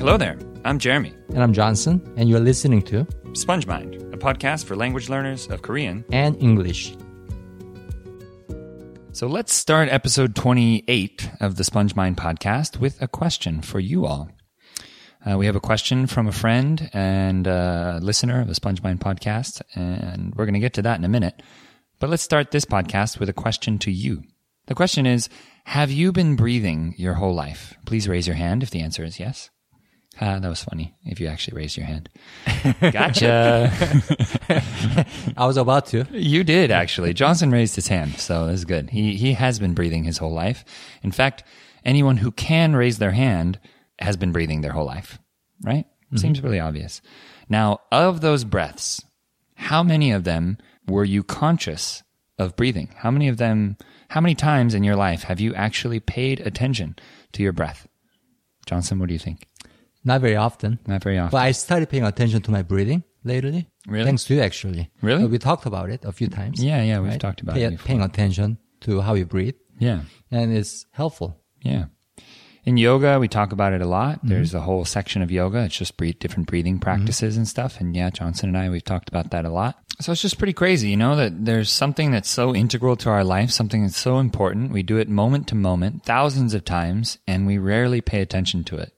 Hello 0.00 0.16
there. 0.16 0.38
I'm 0.64 0.78
Jeremy. 0.78 1.12
And 1.28 1.42
I'm 1.42 1.52
Johnson, 1.52 2.00
and 2.16 2.26
you're 2.26 2.40
listening 2.40 2.80
to 2.84 3.06
Sponge 3.34 3.66
Mind, 3.66 3.96
a 4.14 4.16
podcast 4.16 4.64
for 4.64 4.74
language 4.74 5.10
learners 5.10 5.46
of 5.48 5.60
Korean. 5.60 6.06
and 6.10 6.42
English. 6.42 6.96
So 9.12 9.26
let's 9.26 9.52
start 9.52 9.90
episode 9.90 10.34
28 10.34 11.30
of 11.40 11.56
the 11.56 11.64
Sponge 11.64 11.94
Mind 11.94 12.16
podcast 12.16 12.78
with 12.78 13.02
a 13.02 13.08
question 13.08 13.60
for 13.60 13.78
you 13.78 14.06
all. 14.06 14.30
Uh, 15.26 15.36
we 15.36 15.44
have 15.44 15.54
a 15.54 15.60
question 15.60 16.06
from 16.06 16.26
a 16.26 16.32
friend 16.32 16.88
and 16.94 17.46
a 17.46 17.98
listener 18.00 18.40
of 18.40 18.48
the 18.48 18.54
Sponge 18.54 18.82
Mind 18.82 19.00
podcast, 19.00 19.60
and 19.74 20.34
we're 20.34 20.46
going 20.46 20.54
to 20.54 20.60
get 20.60 20.72
to 20.72 20.82
that 20.82 20.98
in 20.98 21.04
a 21.04 21.10
minute. 21.10 21.42
But 21.98 22.08
let's 22.08 22.22
start 22.22 22.52
this 22.52 22.64
podcast 22.64 23.20
with 23.20 23.28
a 23.28 23.34
question 23.34 23.78
to 23.80 23.90
you. 23.90 24.22
The 24.64 24.74
question 24.74 25.04
is 25.04 25.28
Have 25.64 25.90
you 25.90 26.10
been 26.10 26.36
breathing 26.36 26.94
your 26.96 27.14
whole 27.14 27.34
life? 27.34 27.74
Please 27.84 28.08
raise 28.08 28.26
your 28.26 28.36
hand 28.36 28.62
if 28.62 28.70
the 28.70 28.80
answer 28.80 29.04
is 29.04 29.20
yes. 29.20 29.50
Ah, 30.20 30.38
that 30.38 30.48
was 30.48 30.62
funny 30.64 30.94
if 31.04 31.20
you 31.20 31.26
actually 31.28 31.56
raised 31.56 31.76
your 31.76 31.86
hand. 31.86 32.08
Gotcha. 32.80 33.70
I 35.36 35.46
was 35.46 35.56
about 35.56 35.86
to. 35.86 36.04
You 36.10 36.44
did 36.44 36.70
actually. 36.70 37.14
Johnson 37.14 37.50
raised 37.50 37.76
his 37.76 37.88
hand, 37.88 38.16
so 38.16 38.46
that's 38.46 38.64
good. 38.64 38.90
He 38.90 39.16
he 39.16 39.34
has 39.34 39.58
been 39.58 39.74
breathing 39.74 40.04
his 40.04 40.18
whole 40.18 40.32
life. 40.32 40.64
In 41.02 41.12
fact, 41.12 41.44
anyone 41.84 42.18
who 42.18 42.32
can 42.32 42.74
raise 42.74 42.98
their 42.98 43.12
hand 43.12 43.58
has 43.98 44.16
been 44.16 44.32
breathing 44.32 44.60
their 44.60 44.72
whole 44.72 44.86
life, 44.86 45.18
right? 45.62 45.86
Seems 46.16 46.42
really 46.42 46.58
obvious. 46.58 47.00
Now, 47.48 47.82
of 47.92 48.20
those 48.20 48.42
breaths, 48.42 49.00
how 49.54 49.84
many 49.84 50.10
of 50.10 50.24
them 50.24 50.58
were 50.88 51.04
you 51.04 51.22
conscious 51.22 52.02
of 52.36 52.56
breathing? 52.56 52.88
How 52.96 53.12
many 53.12 53.28
of 53.28 53.36
them 53.36 53.76
how 54.08 54.20
many 54.20 54.34
times 54.34 54.74
in 54.74 54.82
your 54.82 54.96
life 54.96 55.22
have 55.24 55.38
you 55.38 55.54
actually 55.54 56.00
paid 56.00 56.40
attention 56.40 56.96
to 57.32 57.44
your 57.44 57.52
breath? 57.52 57.86
Johnson, 58.66 58.98
what 58.98 59.06
do 59.06 59.12
you 59.12 59.20
think? 59.20 59.46
Not 60.04 60.20
very 60.20 60.36
often. 60.36 60.78
Not 60.86 61.02
very 61.02 61.18
often. 61.18 61.32
But 61.32 61.42
I 61.44 61.52
started 61.52 61.88
paying 61.90 62.04
attention 62.04 62.42
to 62.42 62.50
my 62.50 62.62
breathing 62.62 63.04
lately. 63.24 63.68
Really? 63.86 64.04
Thanks 64.04 64.24
to 64.24 64.34
you, 64.34 64.40
actually. 64.40 64.90
Really? 65.02 65.26
We 65.26 65.38
talked 65.38 65.66
about 65.66 65.90
it 65.90 66.04
a 66.04 66.12
few 66.12 66.28
times. 66.28 66.62
Yeah, 66.62 66.82
yeah, 66.82 67.00
we've 67.00 67.18
talked 67.18 67.40
about 67.40 67.56
Pay- 67.56 67.64
it 67.64 67.70
before. 67.72 67.86
Paying 67.86 68.02
attention 68.02 68.58
to 68.82 69.00
how 69.00 69.14
you 69.14 69.26
breathe. 69.26 69.56
yeah. 69.78 70.02
And 70.30 70.56
it's 70.56 70.86
helpful. 70.92 71.36
Yeah. 71.62 71.86
In 72.64 72.76
yoga, 72.76 73.18
we 73.18 73.26
talk 73.26 73.52
about 73.52 73.72
it 73.72 73.80
a 73.80 73.86
lot. 73.86 74.18
Mm-hmm. 74.18 74.28
There's 74.28 74.54
a 74.54 74.60
whole 74.60 74.84
section 74.84 75.22
of 75.22 75.30
yoga. 75.30 75.64
It's 75.64 75.76
just 75.76 75.96
breathe, 75.96 76.18
different 76.18 76.46
breathing 76.46 76.78
practices 76.78 77.36
and 77.36 77.48
stuff. 77.48 77.80
And 77.80 77.96
yeah, 77.96 78.10
Johnson 78.10 78.50
and 78.50 78.58
I, 78.58 78.68
we've 78.68 78.84
talked 78.84 79.08
about 79.08 79.30
that 79.30 79.44
a 79.46 79.50
lot. 79.50 79.76
So 80.00 80.12
it's 80.12 80.22
just 80.22 80.38
pretty 80.38 80.52
crazy, 80.52 80.88
you 80.90 80.96
know, 80.96 81.16
that 81.16 81.44
there's 81.44 81.70
something 81.70 82.10
that's 82.10 82.28
so 82.28 82.54
integral 82.54 82.96
to 82.96 83.10
our 83.10 83.24
life, 83.24 83.50
something 83.50 83.82
that's 83.82 83.96
so 83.96 84.18
important. 84.18 84.72
We 84.72 84.82
do 84.82 84.98
it 84.98 85.08
moment 85.08 85.48
to 85.48 85.54
moment, 85.54 86.04
thousands 86.04 86.54
of 86.54 86.64
times, 86.64 87.18
and 87.26 87.46
we 87.46 87.58
rarely 87.58 88.00
pay 88.00 88.20
attention 88.20 88.64
to 88.64 88.76
it. 88.76 88.92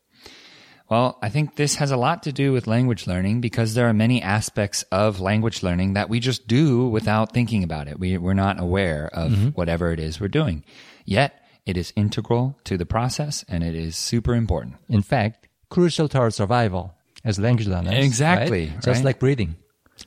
Well, 0.93 1.17
I 1.23 1.31
think 1.31 1.57
this 1.57 1.77
has 1.77 1.91
a 1.91 1.97
lot 1.97 2.25
to 2.25 2.33
do 2.33 2.53
with 2.53 2.67
language 2.67 3.07
learning 3.07 3.41
because 3.41 3.73
there 3.73 3.89
are 3.89 3.95
many 3.95 4.21
aspects 4.21 4.83
of 4.93 5.21
language 5.21 5.63
learning 5.63 5.95
that 5.95 6.11
we 6.11 6.21
just 6.21 6.47
do 6.47 6.87
without 6.87 7.33
thinking 7.33 7.65
about 7.65 7.89
it. 7.89 7.99
We, 7.99 8.19
we're 8.19 8.35
not 8.35 8.61
aware 8.61 9.09
of 9.11 9.33
mm-hmm. 9.33 9.49
whatever 9.57 9.93
it 9.93 9.99
is 9.99 10.21
we're 10.21 10.29
doing. 10.29 10.65
Yet, 11.07 11.33
it 11.65 11.79
is 11.79 11.95
integral 11.97 12.59
to 12.65 12.77
the 12.77 12.85
process 12.85 13.43
and 13.49 13.65
it 13.65 13.75
is 13.75 13.97
super 13.97 14.35
important. 14.35 14.75
In 14.87 15.01
fact, 15.01 15.49
crucial 15.71 16.11
to 16.11 16.19
our 16.19 16.31
survival 16.31 16.93
as 17.25 17.39
language 17.39 17.69
learners. 17.69 18.05
Exactly, 18.05 18.67
right? 18.67 18.83
Just 18.83 18.99
right? 18.99 19.05
like 19.07 19.19
breathing. 19.19 19.57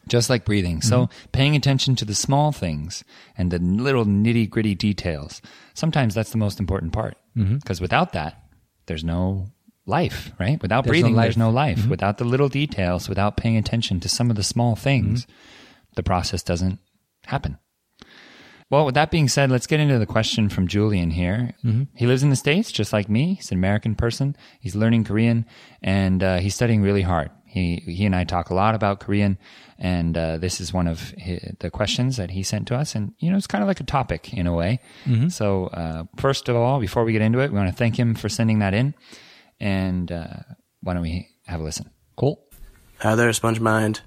Just 0.07 0.29
like 0.29 0.45
breathing. 0.45 0.83
So, 0.83 1.07
mm-hmm. 1.07 1.31
paying 1.31 1.55
attention 1.55 1.95
to 1.95 2.05
the 2.05 2.13
small 2.13 2.51
things 2.51 3.03
and 3.35 3.49
the 3.49 3.57
little 3.57 4.05
nitty 4.05 4.51
gritty 4.51 4.75
details, 4.75 5.41
sometimes 5.73 6.13
that's 6.13 6.29
the 6.29 6.37
most 6.37 6.59
important 6.59 6.93
part. 6.93 7.17
Mm-hmm. 7.35 7.55
Because 7.55 7.81
without 7.81 8.13
that, 8.13 8.39
there's 8.85 9.03
no 9.03 9.47
life, 9.85 10.31
right? 10.39 10.61
Without 10.61 10.83
There's 10.83 10.97
no 10.97 11.01
breathing, 11.03 11.15
there's 11.15 11.37
life. 11.37 11.37
no 11.37 11.49
life. 11.49 11.87
Without 11.87 12.17
the 12.17 12.23
little 12.25 12.49
details, 12.49 13.07
without 13.07 13.37
paying 13.37 13.57
attention 13.57 13.99
to 14.01 14.09
some 14.09 14.29
of 14.29 14.35
the 14.35 14.43
small 14.43 14.75
things, 14.75 15.27
the 15.95 16.03
process 16.03 16.43
doesn't 16.43 16.79
happen. 17.25 17.57
Well, 18.71 18.85
with 18.85 18.95
that 18.95 19.11
being 19.11 19.27
said, 19.29 19.51
let's 19.51 19.67
get 19.67 19.79
into 19.79 19.99
the 19.99 20.07
question 20.07 20.49
from 20.49 20.67
Julian 20.67 21.11
here. 21.11 21.53
He 21.95 22.07
lives 22.07 22.23
in 22.23 22.31
the 22.31 22.35
States, 22.35 22.71
just 22.71 22.91
like 22.91 23.07
me. 23.07 23.35
He's 23.35 23.51
an 23.51 23.57
American 23.57 23.93
person. 23.93 24.35
He's 24.59 24.75
learning 24.75 25.03
Korean 25.03 25.45
and 25.83 26.23
uh, 26.23 26.37
he's 26.39 26.55
studying 26.55 26.81
really 26.81 27.03
hard. 27.03 27.29
He, 27.45 27.77
he 27.85 28.05
and 28.05 28.15
I 28.15 28.23
talk 28.25 28.49
a 28.49 28.53
lot 28.53 28.75
about 28.75 28.99
Korean, 28.99 29.37
and 29.79 30.17
uh, 30.17 30.37
this 30.39 30.59
is 30.59 30.73
one 30.73 30.87
of 30.87 31.13
hi 31.23 31.39
the 31.59 31.69
questions 31.69 32.17
that 32.17 32.31
he 32.31 32.43
sent 32.43 32.67
to 32.67 32.75
us. 32.75 32.95
And, 32.95 33.13
you 33.19 33.31
know, 33.31 33.37
it's 33.37 33.47
kind 33.47 33.63
of 33.63 33.69
like 33.69 33.79
a 33.79 33.85
topic 33.85 34.33
in 34.33 34.45
a 34.45 34.53
way. 34.53 34.81
So, 35.29 35.67
uh, 35.67 36.03
first 36.17 36.49
of 36.49 36.57
all, 36.57 36.81
before 36.81 37.05
we 37.05 37.13
get 37.13 37.21
into 37.21 37.39
it, 37.39 37.51
we 37.53 37.57
want 37.57 37.69
to 37.69 37.75
thank 37.75 37.97
him 37.97 38.13
for 38.13 38.27
sending 38.27 38.59
that 38.59 38.73
in. 38.73 38.93
And 39.59 40.11
uh, 40.11 40.37
why 40.81 40.93
don't 40.93 41.01
we 41.01 41.29
have 41.45 41.61
a 41.61 41.63
listen? 41.63 41.89
Cool. 42.15 42.41
Hi 42.99 43.15
there, 43.15 43.31
Sponge 43.33 43.59
Mind. 43.59 44.01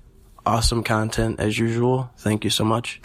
Awesome 0.47 0.83
content 0.83 1.41
as 1.41 1.59
usual. 1.59 2.11
Thank 2.19 2.45
you 2.45 2.51
so 2.51 2.65
much. 2.65 3.01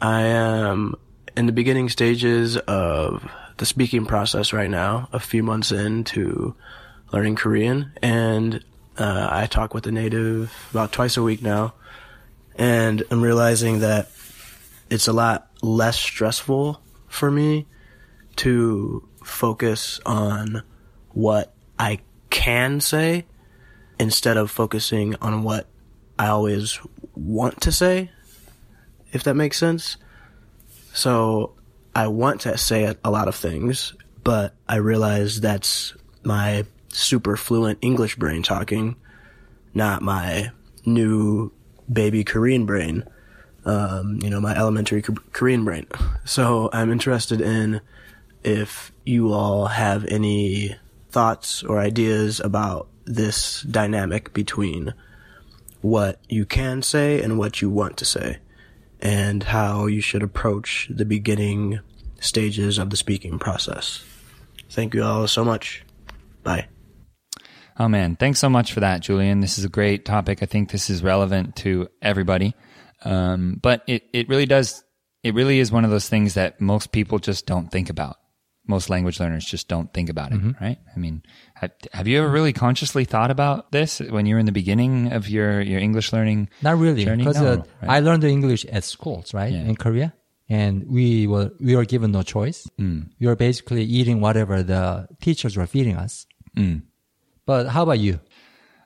I 0.00 0.22
am 0.22 0.94
in 1.36 1.46
the 1.46 1.52
beginning 1.52 1.88
stages 1.88 2.56
of 2.56 3.28
the 3.56 3.66
speaking 3.66 4.06
process 4.06 4.52
right 4.52 4.70
now, 4.70 5.08
a 5.12 5.20
few 5.20 5.42
months 5.42 5.72
into 5.72 6.54
learning 7.12 7.36
Korean, 7.36 7.92
and 8.02 8.64
uh, 8.98 9.28
I 9.30 9.46
talk 9.46 9.74
with 9.74 9.86
a 9.86 9.92
native 9.92 10.52
about 10.70 10.92
twice 10.92 11.16
a 11.16 11.22
week 11.22 11.42
now, 11.42 11.74
and 12.56 13.02
I'm 13.10 13.22
realizing 13.22 13.80
that 13.80 14.10
it's 14.90 15.08
a 15.08 15.12
lot 15.12 15.50
less 15.62 15.98
stressful 15.98 16.80
for 17.08 17.30
me 17.30 17.66
to 18.36 19.08
focus 19.24 20.00
on 20.04 20.62
what 21.14 21.52
I 21.78 22.00
can 22.30 22.80
say 22.80 23.24
instead 23.98 24.36
of 24.36 24.50
focusing 24.50 25.14
on 25.22 25.42
what 25.42 25.66
I 26.18 26.26
always 26.28 26.78
want 27.14 27.60
to 27.62 27.72
say, 27.72 28.10
if 29.12 29.22
that 29.24 29.34
makes 29.34 29.56
sense. 29.56 29.96
So 30.92 31.54
I 31.94 32.08
want 32.08 32.42
to 32.42 32.58
say 32.58 32.94
a- 33.04 33.10
lot 33.10 33.28
of 33.28 33.34
things, 33.34 33.94
but 34.22 34.54
I 34.68 34.76
realize 34.76 35.40
that's 35.40 35.94
my 36.24 36.64
super 36.88 37.36
fluent 37.36 37.78
English 37.82 38.16
brain 38.16 38.42
talking, 38.42 38.96
not 39.74 40.02
my 40.02 40.50
new 40.84 41.52
baby 41.92 42.24
Korean 42.24 42.66
brain. 42.66 43.04
Um, 43.64 44.18
you 44.22 44.28
know, 44.28 44.40
my 44.40 44.54
elementary 44.54 45.00
K- 45.02 45.14
Korean 45.32 45.64
brain. 45.64 45.86
So 46.26 46.70
I'm 46.72 46.90
interested 46.90 47.42
in 47.42 47.82
if 48.42 48.92
you 49.04 49.32
all 49.32 49.66
have 49.66 50.06
any 50.06 50.74
thoughts 51.14 51.62
or 51.62 51.78
ideas 51.78 52.40
about 52.40 52.88
this 53.06 53.62
dynamic 53.62 54.32
between 54.34 54.92
what 55.80 56.18
you 56.28 56.44
can 56.44 56.82
say 56.82 57.22
and 57.22 57.38
what 57.38 57.62
you 57.62 57.70
want 57.70 57.96
to 57.98 58.04
say, 58.04 58.38
and 59.00 59.44
how 59.44 59.86
you 59.86 60.00
should 60.00 60.22
approach 60.22 60.88
the 60.90 61.04
beginning 61.04 61.78
stages 62.20 62.78
of 62.78 62.90
the 62.90 62.96
speaking 62.96 63.38
process. 63.38 64.02
Thank 64.70 64.94
you 64.94 65.04
all 65.04 65.28
so 65.28 65.44
much. 65.44 65.84
Bye. 66.42 66.66
Oh 67.78 67.88
man, 67.88 68.16
thanks 68.16 68.40
so 68.40 68.48
much 68.48 68.72
for 68.72 68.80
that, 68.80 69.02
Julian. 69.02 69.40
This 69.40 69.58
is 69.58 69.64
a 69.64 69.68
great 69.68 70.04
topic. 70.04 70.42
I 70.42 70.46
think 70.46 70.70
this 70.70 70.88
is 70.88 71.02
relevant 71.02 71.56
to 71.56 71.88
everybody. 72.00 72.54
Um, 73.04 73.58
but 73.60 73.82
it, 73.86 74.04
it 74.12 74.28
really 74.28 74.46
does, 74.46 74.82
it 75.22 75.34
really 75.34 75.58
is 75.58 75.70
one 75.70 75.84
of 75.84 75.90
those 75.90 76.08
things 76.08 76.34
that 76.34 76.60
most 76.60 76.92
people 76.92 77.18
just 77.18 77.46
don't 77.46 77.70
think 77.70 77.90
about. 77.90 78.16
Most 78.66 78.88
language 78.88 79.20
learners 79.20 79.44
just 79.44 79.68
don't 79.68 79.92
think 79.92 80.08
about 80.08 80.32
it, 80.32 80.40
right? 80.60 80.78
I 80.96 80.98
mean, 80.98 81.22
have, 81.54 81.72
have 81.92 82.08
you 82.08 82.18
ever 82.18 82.30
really 82.30 82.54
consciously 82.54 83.04
thought 83.04 83.30
about 83.30 83.72
this 83.72 84.00
when 84.00 84.24
you 84.24 84.34
were 84.36 84.38
in 84.40 84.46
the 84.46 84.52
beginning 84.52 85.12
of 85.12 85.28
your, 85.28 85.60
your 85.60 85.78
English 85.80 86.12
learning? 86.14 86.48
Not 86.62 86.78
really, 86.78 87.04
because 87.04 87.36
No, 87.36 87.46
uh, 87.46 87.56
right. 87.82 87.90
I 87.90 88.00
learned 88.00 88.22
the 88.22 88.28
English 88.28 88.64
at 88.66 88.84
schools, 88.84 89.34
right, 89.34 89.52
Yeah. 89.52 89.60
in 89.68 89.76
Korea, 89.76 90.14
and 90.48 90.84
we 90.88 91.26
were 91.26 91.50
we 91.60 91.76
were 91.76 91.84
given 91.84 92.10
no 92.12 92.22
choice. 92.22 92.66
Mm. 92.80 93.10
We 93.20 93.26
were 93.26 93.36
basically 93.36 93.84
eating 93.84 94.20
whatever 94.22 94.62
the 94.62 95.08
teachers 95.20 95.56
were 95.58 95.66
feeding 95.66 95.96
us. 95.96 96.24
Mm. 96.56 96.82
But 97.44 97.68
how 97.68 97.82
about 97.82 97.98
you? 97.98 98.20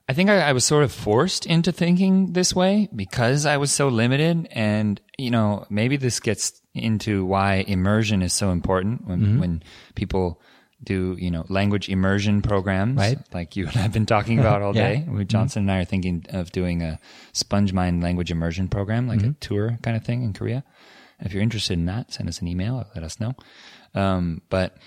I 0.09 0.13
think 0.13 0.29
I, 0.29 0.39
I 0.49 0.53
was 0.53 0.65
sort 0.65 0.83
of 0.83 0.91
forced 0.91 1.45
into 1.45 1.71
thinking 1.71 2.33
this 2.33 2.53
way 2.55 2.89
because 2.93 3.45
I 3.45 3.57
was 3.57 3.71
so 3.71 3.87
limited. 3.89 4.47
And, 4.51 4.99
you 5.19 5.29
know, 5.29 5.65
maybe 5.69 5.97
this 5.97 6.19
gets 6.19 6.58
into 6.73 7.25
why 7.25 7.65
immersion 7.67 8.21
is 8.21 8.33
so 8.33 8.51
important 8.51 9.05
when, 9.07 9.19
Mm-hmm. 9.21 9.39
when 9.39 9.63
people 9.95 10.39
do, 10.81 11.17
you 11.19 11.29
know, 11.29 11.45
language 11.49 11.89
immersion 11.89 12.41
programs, 12.41 12.97
Right. 12.97 13.17
like 13.33 13.55
you 13.57 13.67
and 13.67 13.75
I 13.75 13.81
have 13.81 13.91
been 13.91 14.05
talking 14.05 14.39
about 14.43 14.61
all 14.61 14.75
Yeah. 14.75 14.87
day. 14.87 15.05
We- 15.09 15.25
Johnson 15.25 15.63
and 15.63 15.71
I 15.71 15.79
are 15.79 15.85
thinking 15.85 16.25
of 16.29 16.51
doing 16.51 16.81
a 16.81 16.99
Sponge 17.33 17.73
Mind 17.73 18.01
language 18.01 18.31
immersion 18.31 18.67
program, 18.69 19.07
like 19.07 19.19
Mm-hmm. 19.19 19.31
a 19.31 19.33
tour 19.45 19.77
kind 19.81 19.97
of 19.97 20.05
thing 20.05 20.23
in 20.23 20.31
Korea. 20.33 20.63
If 21.19 21.33
you're 21.33 21.43
interested 21.43 21.73
in 21.73 21.85
that, 21.87 22.13
send 22.13 22.29
us 22.29 22.39
an 22.39 22.47
email 22.47 22.75
or 22.77 22.85
let 22.95 23.03
us 23.03 23.19
know. 23.19 23.35
Um, 23.93 24.41
but 24.49 24.77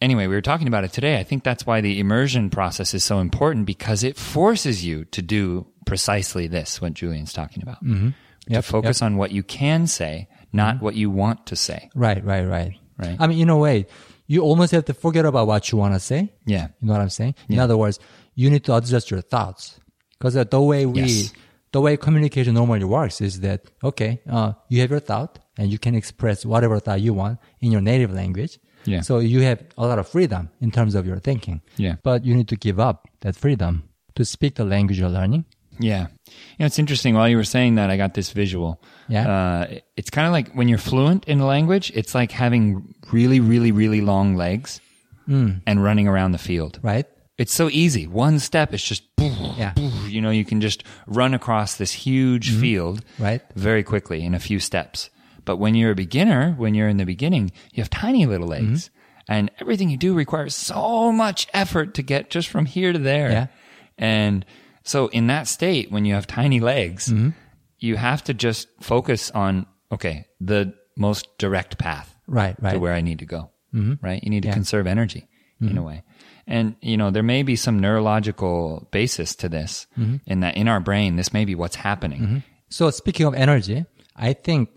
anyway, 0.00 0.28
we 0.28 0.34
were 0.36 0.40
talking 0.42 0.68
about 0.68 0.84
it 0.84 0.92
today. 0.92 1.18
I 1.18 1.24
think 1.24 1.42
that's 1.42 1.66
why 1.66 1.80
the 1.80 1.98
immersion 1.98 2.48
process 2.50 2.94
is 2.94 3.02
so 3.02 3.18
important 3.18 3.66
because 3.66 4.04
it 4.04 4.16
forces 4.16 4.84
you 4.84 5.04
to 5.06 5.20
do 5.22 5.66
precisely 5.84 6.46
this, 6.46 6.80
what 6.80 6.94
Julian's 6.94 7.32
talking 7.32 7.62
about. 7.62 7.82
Mm-hmm. 7.84 8.08
To 8.10 8.14
Yep, 8.54 8.64
focus 8.64 9.02
on 9.02 9.16
what 9.16 9.30
you 9.32 9.42
can 9.42 9.86
say, 9.86 10.28
not 10.52 10.80
what 10.82 10.94
you 10.94 11.10
want 11.10 11.46
to 11.46 11.56
say. 11.56 11.90
Right, 11.94 12.22
right, 12.24 12.44
right. 12.44 12.74
Right. 12.98 13.16
I 13.18 13.26
mean, 13.26 13.40
in 13.40 13.48
a 13.48 13.56
way, 13.56 13.86
you 14.26 14.42
almost 14.42 14.72
have 14.72 14.84
to 14.86 14.94
forget 14.94 15.24
about 15.24 15.46
what 15.46 15.70
you 15.72 15.78
want 15.78 15.94
to 15.94 16.00
say. 16.00 16.32
Yeah. 16.46 16.68
You 16.80 16.86
know 16.88 16.92
what 16.92 17.02
I'm 17.02 17.10
saying? 17.10 17.34
In 17.48 17.58
other 17.58 17.76
words, 17.76 17.98
you 18.34 18.48
need 18.50 18.64
to 18.64 18.76
adjust 18.76 19.10
your 19.10 19.22
thoughts. 19.22 19.78
Because 20.18 20.34
the 20.34 20.60
way 20.60 20.86
we, 20.86 21.00
Yes. 21.02 21.32
the 21.72 21.80
way 21.80 21.96
communication 21.96 22.54
normally 22.54 22.84
works 22.84 23.20
is 23.20 23.40
that, 23.40 23.62
okay, 23.82 24.20
uh, 24.30 24.52
you 24.68 24.80
have 24.82 24.90
your 24.90 25.00
thought 25.00 25.38
and 25.58 25.70
you 25.72 25.78
can 25.78 25.94
express 25.94 26.46
whatever 26.46 26.78
thought 26.78 27.00
you 27.00 27.12
want 27.14 27.38
in 27.60 27.72
your 27.72 27.80
native 27.80 28.12
language. 28.12 28.58
Yeah. 28.84 29.00
So 29.00 29.18
you 29.18 29.40
have 29.42 29.62
a 29.76 29.86
lot 29.86 29.98
of 29.98 30.06
freedom 30.08 30.50
in 30.60 30.70
terms 30.70 30.94
of 30.94 31.06
your 31.06 31.18
thinking. 31.18 31.60
Yeah. 31.76 31.96
But 32.02 32.24
you 32.24 32.34
need 32.34 32.48
to 32.48 32.56
give 32.56 32.78
up 32.78 33.08
that 33.20 33.34
freedom 33.36 33.84
to 34.14 34.24
speak 34.24 34.54
the 34.56 34.64
language 34.64 34.98
you're 34.98 35.08
learning. 35.08 35.44
Yeah. 35.78 36.06
You 36.28 36.34
know, 36.60 36.66
it's 36.66 36.78
interesting. 36.78 37.14
While 37.14 37.28
you 37.28 37.36
were 37.36 37.44
saying 37.44 37.76
that, 37.76 37.90
I 37.90 37.96
got 37.96 38.14
this 38.14 38.30
visual. 38.32 38.80
Yeah. 39.08 39.28
Uh, 39.28 39.78
it's 39.96 40.10
kind 40.10 40.26
of 40.26 40.32
like 40.32 40.52
when 40.54 40.68
you're 40.68 40.78
fluent 40.78 41.24
in 41.26 41.40
a 41.40 41.46
language, 41.46 41.90
it's 41.94 42.14
like 42.14 42.30
having 42.32 42.94
really, 43.12 43.40
really, 43.40 43.72
really 43.72 44.00
long 44.00 44.36
legs 44.36 44.80
Mm. 45.28 45.62
and 45.68 45.82
running 45.82 46.08
around 46.08 46.32
the 46.32 46.38
field. 46.38 46.80
Right? 46.82 47.06
It's 47.38 47.52
so 47.54 47.68
easy. 47.70 48.08
One 48.08 48.40
step 48.40 48.74
is 48.74 48.82
just, 48.82 49.04
Yeah. 49.18 49.72
you 50.08 50.20
know, 50.20 50.30
you 50.30 50.44
can 50.44 50.60
just 50.60 50.82
run 51.06 51.32
across 51.32 51.76
this 51.76 51.92
huge 51.92 52.50
field 52.50 53.04
Mm-hmm. 53.04 53.22
Right. 53.22 53.42
very 53.54 53.84
quickly 53.84 54.24
in 54.24 54.34
a 54.34 54.40
few 54.40 54.58
steps. 54.58 55.10
But 55.44 55.58
when 55.58 55.74
you're 55.76 55.92
a 55.92 55.94
beginner, 55.94 56.54
when 56.58 56.74
you're 56.74 56.88
in 56.88 56.96
the 56.96 57.06
beginning, 57.06 57.52
you 57.72 57.82
have 57.82 57.88
tiny 57.90 58.26
little 58.26 58.48
legs. 58.48 58.88
Mm-hmm. 58.88 59.32
And 59.32 59.50
everything 59.60 59.90
you 59.90 59.96
do 59.96 60.12
requires 60.12 60.56
so 60.56 61.12
much 61.12 61.46
effort 61.54 61.94
to 61.94 62.02
get 62.02 62.28
just 62.28 62.48
from 62.48 62.66
here 62.66 62.92
to 62.92 62.98
there. 62.98 63.30
Yeah. 63.30 63.46
And 63.98 64.44
so 64.84 65.08
in 65.08 65.26
that 65.28 65.48
state, 65.48 65.90
when 65.90 66.04
you 66.04 66.14
have 66.14 66.26
tiny 66.26 66.60
legs, 66.60 67.08
Mm-hmm. 67.08 67.30
you 67.78 67.96
have 67.96 68.22
to 68.24 68.34
just 68.34 68.68
focus 68.80 69.30
on, 69.30 69.66
okay, 69.90 70.26
the 70.40 70.74
most 70.96 71.26
direct 71.38 71.78
path 71.78 72.14
Right, 72.26 72.54
right. 72.60 72.72
to 72.74 72.78
where 72.78 72.92
I 72.94 73.00
need 73.00 73.18
to 73.20 73.26
go. 73.26 73.50
Mm-hmm. 73.74 74.04
Right? 74.04 74.22
You 74.22 74.30
need 74.30 74.42
to 74.42 74.48
Yeah. 74.48 74.52
Mm-hmm. 74.52 74.60
conserve 74.60 74.86
energy 74.86 75.28
in 75.60 75.78
a 75.78 75.82
way. 75.82 76.02
And, 76.46 76.74
you 76.82 76.96
know, 76.96 77.10
there 77.12 77.22
may 77.22 77.42
be 77.44 77.54
some 77.56 77.78
neurological 77.78 78.88
basis 78.90 79.34
to 79.36 79.48
this 79.48 79.86
Mm-hmm. 79.98 80.16
in 80.26 80.40
that 80.40 80.56
in 80.56 80.68
our 80.68 80.80
brain, 80.80 81.16
this 81.16 81.32
may 81.32 81.44
be 81.44 81.54
what's 81.54 81.76
happening. 81.76 82.42
So 82.68 82.90
speaking 82.90 83.26
of 83.26 83.34
energy, 83.34 83.84
I 84.16 84.32
think 84.32 84.68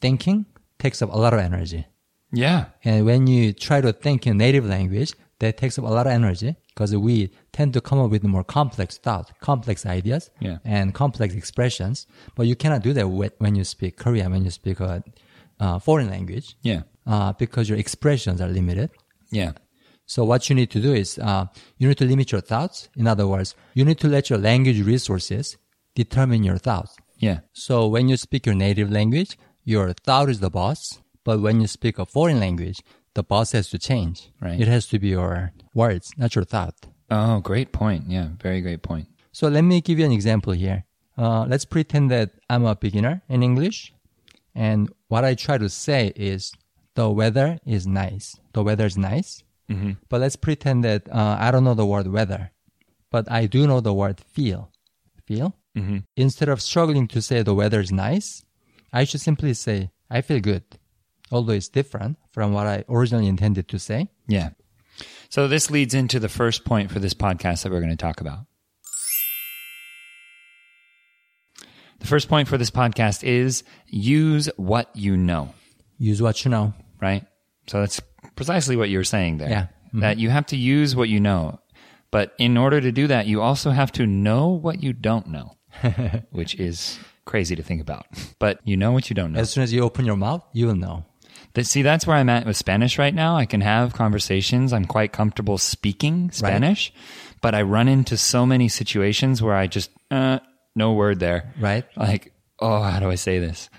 thinking 0.00 0.46
takes 0.78 1.00
up 1.02 1.12
a 1.12 1.16
lot 1.18 1.32
of 1.32 1.40
energy. 1.40 1.86
Yeah. 2.32 2.66
And 2.84 3.06
when 3.06 3.26
you 3.26 3.52
try 3.52 3.80
to 3.80 3.92
think 3.92 4.26
in 4.26 4.36
native 4.36 4.66
language, 4.66 5.12
that 5.38 5.56
takes 5.56 5.78
up 5.78 5.84
a 5.84 5.88
lot 5.88 6.06
of 6.06 6.12
energy 6.12 6.56
because 6.74 6.94
we 6.96 7.30
tend 7.52 7.72
to 7.72 7.80
come 7.80 7.98
up 8.00 8.10
with 8.10 8.24
more 8.24 8.44
complex 8.44 8.98
thoughts, 8.98 9.30
complex 9.40 9.86
ideas, 9.86 10.30
Yeah. 10.40 10.58
and 10.64 10.92
complex 10.92 11.34
expressions. 11.34 12.06
But 12.34 12.46
you 12.46 12.56
cannot 12.56 12.82
do 12.82 12.92
that 12.94 13.08
when 13.38 13.54
you 13.54 13.64
speak 13.64 13.96
Korean, 13.96 14.32
when 14.32 14.44
you 14.44 14.50
speak 14.50 14.80
a 14.80 15.02
uh, 15.60 15.78
foreign 15.78 16.10
language, 16.10 16.56
Yeah. 16.62 16.82
uh, 17.06 17.32
because 17.34 17.68
your 17.68 17.78
expressions 17.78 18.40
are 18.40 18.48
limited. 18.48 18.90
Yeah. 19.30 19.52
So 20.06 20.24
what 20.24 20.48
you 20.50 20.56
need 20.56 20.70
to 20.72 20.80
do 20.80 20.92
is 20.92 21.18
uh, 21.18 21.46
you 21.78 21.88
need 21.88 21.98
to 21.98 22.04
limit 22.04 22.32
your 22.32 22.40
thoughts. 22.42 22.88
In 22.96 23.06
other 23.06 23.26
words, 23.26 23.54
you 23.74 23.84
need 23.84 23.98
to 24.00 24.08
let 24.08 24.28
your 24.28 24.38
language 24.38 24.80
resources 24.84 25.56
determine 25.94 26.42
your 26.42 26.58
thoughts. 26.58 26.96
Yeah. 27.18 27.40
So 27.52 27.86
when 27.86 28.08
you 28.08 28.16
speak 28.16 28.46
your 28.46 28.54
native 28.56 28.90
language, 28.90 29.38
your 29.64 29.92
thought 29.92 30.28
is 30.28 30.40
the 30.40 30.50
boss. 30.50 30.98
But 31.24 31.40
when 31.40 31.60
you 31.60 31.66
speak 31.68 31.98
a 31.98 32.04
foreign 32.04 32.38
language, 32.40 32.80
the 33.14 33.22
boss 33.22 33.52
has 33.52 33.70
to 33.70 33.78
change. 33.78 34.30
Right. 34.40 34.60
It 34.60 34.68
has 34.68 34.86
to 34.88 34.98
be 34.98 35.08
your 35.08 35.52
words, 35.74 36.12
not 36.16 36.34
your 36.34 36.44
thought. 36.44 36.74
Oh, 37.10 37.40
great 37.40 37.72
point. 37.72 38.04
Yeah. 38.08 38.28
Very 38.40 38.60
great 38.60 38.82
point. 38.82 39.08
So 39.32 39.48
let 39.48 39.62
me 39.62 39.80
give 39.80 39.98
you 39.98 40.04
an 40.04 40.12
example 40.12 40.52
here. 40.52 40.84
Uh, 41.16 41.44
let's 41.46 41.64
pretend 41.64 42.10
that 42.10 42.30
I'm 42.50 42.64
a 42.64 42.74
beginner 42.74 43.22
in 43.28 43.42
English. 43.42 43.92
And 44.54 44.90
what 45.08 45.24
I 45.24 45.34
try 45.34 45.58
to 45.58 45.68
say 45.68 46.12
is 46.14 46.52
the 46.94 47.10
weather 47.10 47.58
is 47.66 47.86
nice. 47.86 48.36
The 48.52 48.62
weather 48.62 48.86
is 48.86 48.96
nice. 48.96 49.42
Mm-hmm. 49.70 49.92
But 50.08 50.20
let's 50.20 50.36
pretend 50.36 50.84
that 50.84 51.08
uh, 51.10 51.36
I 51.38 51.50
don't 51.50 51.64
know 51.64 51.74
the 51.74 51.86
word 51.86 52.06
weather, 52.06 52.52
but 53.10 53.30
I 53.30 53.46
do 53.46 53.66
know 53.66 53.80
the 53.80 53.94
word 53.94 54.20
feel. 54.20 54.70
Feel? 55.26 55.56
Mm-hmm. 55.76 55.98
Instead 56.16 56.48
of 56.48 56.60
struggling 56.60 57.08
to 57.08 57.22
say 57.22 57.42
the 57.42 57.54
weather 57.54 57.80
is 57.80 57.90
nice, 57.90 58.44
I 58.92 59.04
should 59.04 59.20
simply 59.20 59.54
say, 59.54 59.90
I 60.10 60.20
feel 60.20 60.40
good. 60.40 60.64
Although 61.30 61.54
it's 61.54 61.68
different 61.68 62.18
from 62.32 62.52
what 62.52 62.66
I 62.66 62.84
originally 62.88 63.26
intended 63.26 63.68
to 63.68 63.78
say. 63.78 64.08
Yeah. 64.28 64.50
So 65.28 65.48
this 65.48 65.70
leads 65.70 65.94
into 65.94 66.20
the 66.20 66.28
first 66.28 66.64
point 66.64 66.90
for 66.90 66.98
this 67.00 67.14
podcast 67.14 67.62
that 67.62 67.72
we're 67.72 67.80
going 67.80 67.90
to 67.90 67.96
talk 67.96 68.20
about. 68.20 68.40
The 72.00 72.06
first 72.06 72.28
point 72.28 72.48
for 72.48 72.58
this 72.58 72.70
podcast 72.70 73.24
is 73.24 73.64
use 73.86 74.48
what 74.56 74.90
you 74.94 75.16
know, 75.16 75.54
Use 75.98 76.20
what 76.20 76.44
you 76.44 76.50
know. 76.50 76.74
right? 77.00 77.24
So 77.66 77.80
that's 77.80 78.00
precisely 78.36 78.76
what 78.76 78.90
you're 78.90 79.04
saying 79.04 79.38
there. 79.38 79.48
Yeah. 79.48 79.62
Mm-hmm. 79.88 80.00
That 80.00 80.18
you 80.18 80.28
have 80.28 80.46
to 80.46 80.56
use 80.56 80.94
what 80.94 81.08
you 81.08 81.20
know. 81.20 81.60
But 82.10 82.34
in 82.38 82.56
order 82.56 82.80
to 82.80 82.92
do 82.92 83.06
that, 83.06 83.26
you 83.26 83.40
also 83.40 83.70
have 83.70 83.90
to 83.92 84.06
know 84.06 84.48
what 84.48 84.82
you 84.82 84.92
don't 84.92 85.28
know, 85.28 85.56
which 86.30 86.54
is 86.56 86.98
crazy 87.24 87.56
to 87.56 87.62
think 87.62 87.80
about. 87.80 88.06
But 88.38 88.60
you 88.64 88.76
know 88.76 88.92
what 88.92 89.08
you 89.08 89.14
don't 89.14 89.32
know. 89.32 89.40
As 89.40 89.50
soon 89.50 89.64
as 89.64 89.72
you 89.72 89.82
open 89.82 90.04
your 90.04 90.16
mouth, 90.16 90.44
you 90.52 90.66
will 90.66 90.76
know. 90.76 91.04
That, 91.54 91.66
see, 91.66 91.82
that's 91.82 92.06
where 92.06 92.16
I'm 92.16 92.28
at 92.28 92.46
with 92.46 92.56
Spanish 92.56 92.98
right 92.98 93.14
now. 93.14 93.36
I 93.36 93.46
can 93.46 93.60
have 93.60 93.92
conversations. 93.92 94.72
I'm 94.72 94.84
quite 94.84 95.12
comfortable 95.12 95.56
speaking 95.56 96.30
Spanish, 96.32 96.92
but 97.40 97.54
I 97.54 97.62
run 97.62 97.88
into 97.88 98.16
so 98.16 98.44
many 98.44 98.68
situations 98.68 99.40
where 99.40 99.54
I 99.54 99.66
just, 99.66 99.90
uh, 100.10 100.40
no 100.74 100.94
word 100.94 101.20
there. 101.20 101.52
Right. 101.60 101.84
Like, 101.96 102.32
oh, 102.58 102.82
how 102.82 102.98
do 102.98 103.08
I 103.08 103.14
say 103.14 103.38
this? 103.38 103.70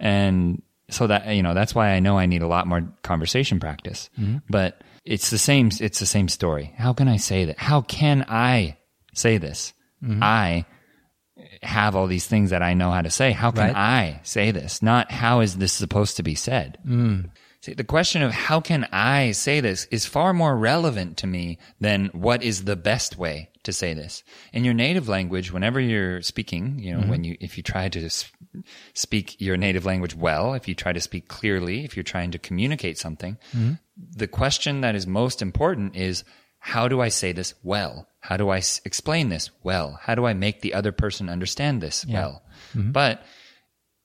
And 0.00 0.62
so 0.90 1.06
that, 1.06 1.28
you 1.28 1.42
know, 1.42 1.54
that's 1.54 1.74
why 1.74 1.90
I 1.90 2.00
know 2.00 2.18
I 2.18 2.26
need 2.26 2.42
a 2.42 2.48
lot 2.48 2.66
more 2.66 2.92
conversation 3.02 3.60
practice. 3.60 4.10
But 4.50 4.82
it's 5.04 5.30
the 5.30 5.38
same, 5.38 5.70
it's 5.80 6.00
the 6.00 6.06
same 6.06 6.28
story. 6.28 6.74
How 6.76 6.92
can 6.92 7.06
I 7.06 7.16
say 7.18 7.44
that? 7.46 7.58
How 7.58 7.82
can 7.82 8.24
I 8.28 8.78
say 9.14 9.38
this? 9.38 9.72
I 10.20 10.66
have 11.62 11.96
all 11.96 12.06
these 12.06 12.26
things 12.26 12.50
that 12.50 12.62
I 12.62 12.74
know 12.74 12.90
how 12.90 13.02
to 13.02 13.10
say. 13.10 13.32
How 13.32 13.50
can 13.50 13.68
Right. 13.68 13.76
I 13.76 14.20
say 14.22 14.50
this? 14.50 14.82
Not 14.82 15.10
how 15.10 15.40
is 15.40 15.56
this 15.56 15.72
supposed 15.72 16.16
to 16.16 16.22
be 16.22 16.34
said? 16.34 16.78
Mm. 16.86 17.30
See, 17.60 17.74
the 17.74 17.84
question 17.84 18.22
of 18.22 18.32
how 18.32 18.60
can 18.60 18.88
I 18.90 19.30
say 19.30 19.60
this 19.60 19.86
is 19.90 20.04
far 20.04 20.32
more 20.34 20.56
relevant 20.56 21.16
to 21.18 21.28
me 21.28 21.58
than 21.80 22.06
what 22.06 22.42
is 22.42 22.64
the 22.64 22.74
best 22.74 23.16
way 23.16 23.50
to 23.62 23.72
say 23.72 23.94
this. 23.94 24.24
In 24.52 24.64
your 24.64 24.74
native 24.74 25.08
language, 25.08 25.52
whenever 25.52 25.78
you're 25.78 26.22
speaking, 26.22 26.80
you 26.80 26.92
know, 26.92 27.00
mm-hmm. 27.00 27.10
when 27.10 27.24
you, 27.24 27.36
if 27.40 27.56
you 27.56 27.62
try 27.62 27.88
to 27.88 28.10
speak 28.94 29.40
your 29.40 29.56
native 29.56 29.86
language 29.86 30.16
well, 30.16 30.54
if 30.54 30.66
you 30.66 30.74
try 30.74 30.92
to 30.92 31.00
speak 31.00 31.28
clearly, 31.28 31.84
if 31.84 31.96
you're 31.96 32.02
trying 32.02 32.32
to 32.32 32.38
communicate 32.38 32.98
something, 32.98 33.38
mm-hmm. 33.56 33.74
the 34.16 34.26
question 34.26 34.80
that 34.80 34.96
is 34.96 35.06
most 35.06 35.40
important 35.40 35.94
is, 35.94 36.24
how 36.61 36.87
do 36.87 36.99
I 37.01 37.09
say 37.09 37.31
this 37.31 37.53
well? 37.63 38.07
How 38.19 38.35
do 38.37 38.49
I 38.49 38.57
s- 38.57 38.81
explain 38.83 39.29
this 39.29 39.49
well? 39.63 39.99
How 40.01 40.15
do 40.15 40.25
I 40.25 40.33
make 40.33 40.61
the 40.61 40.73
other 40.73 40.91
person 40.91 41.29
understand 41.29 41.81
this 41.81 42.05
well? 42.05 42.43
But 42.75 43.23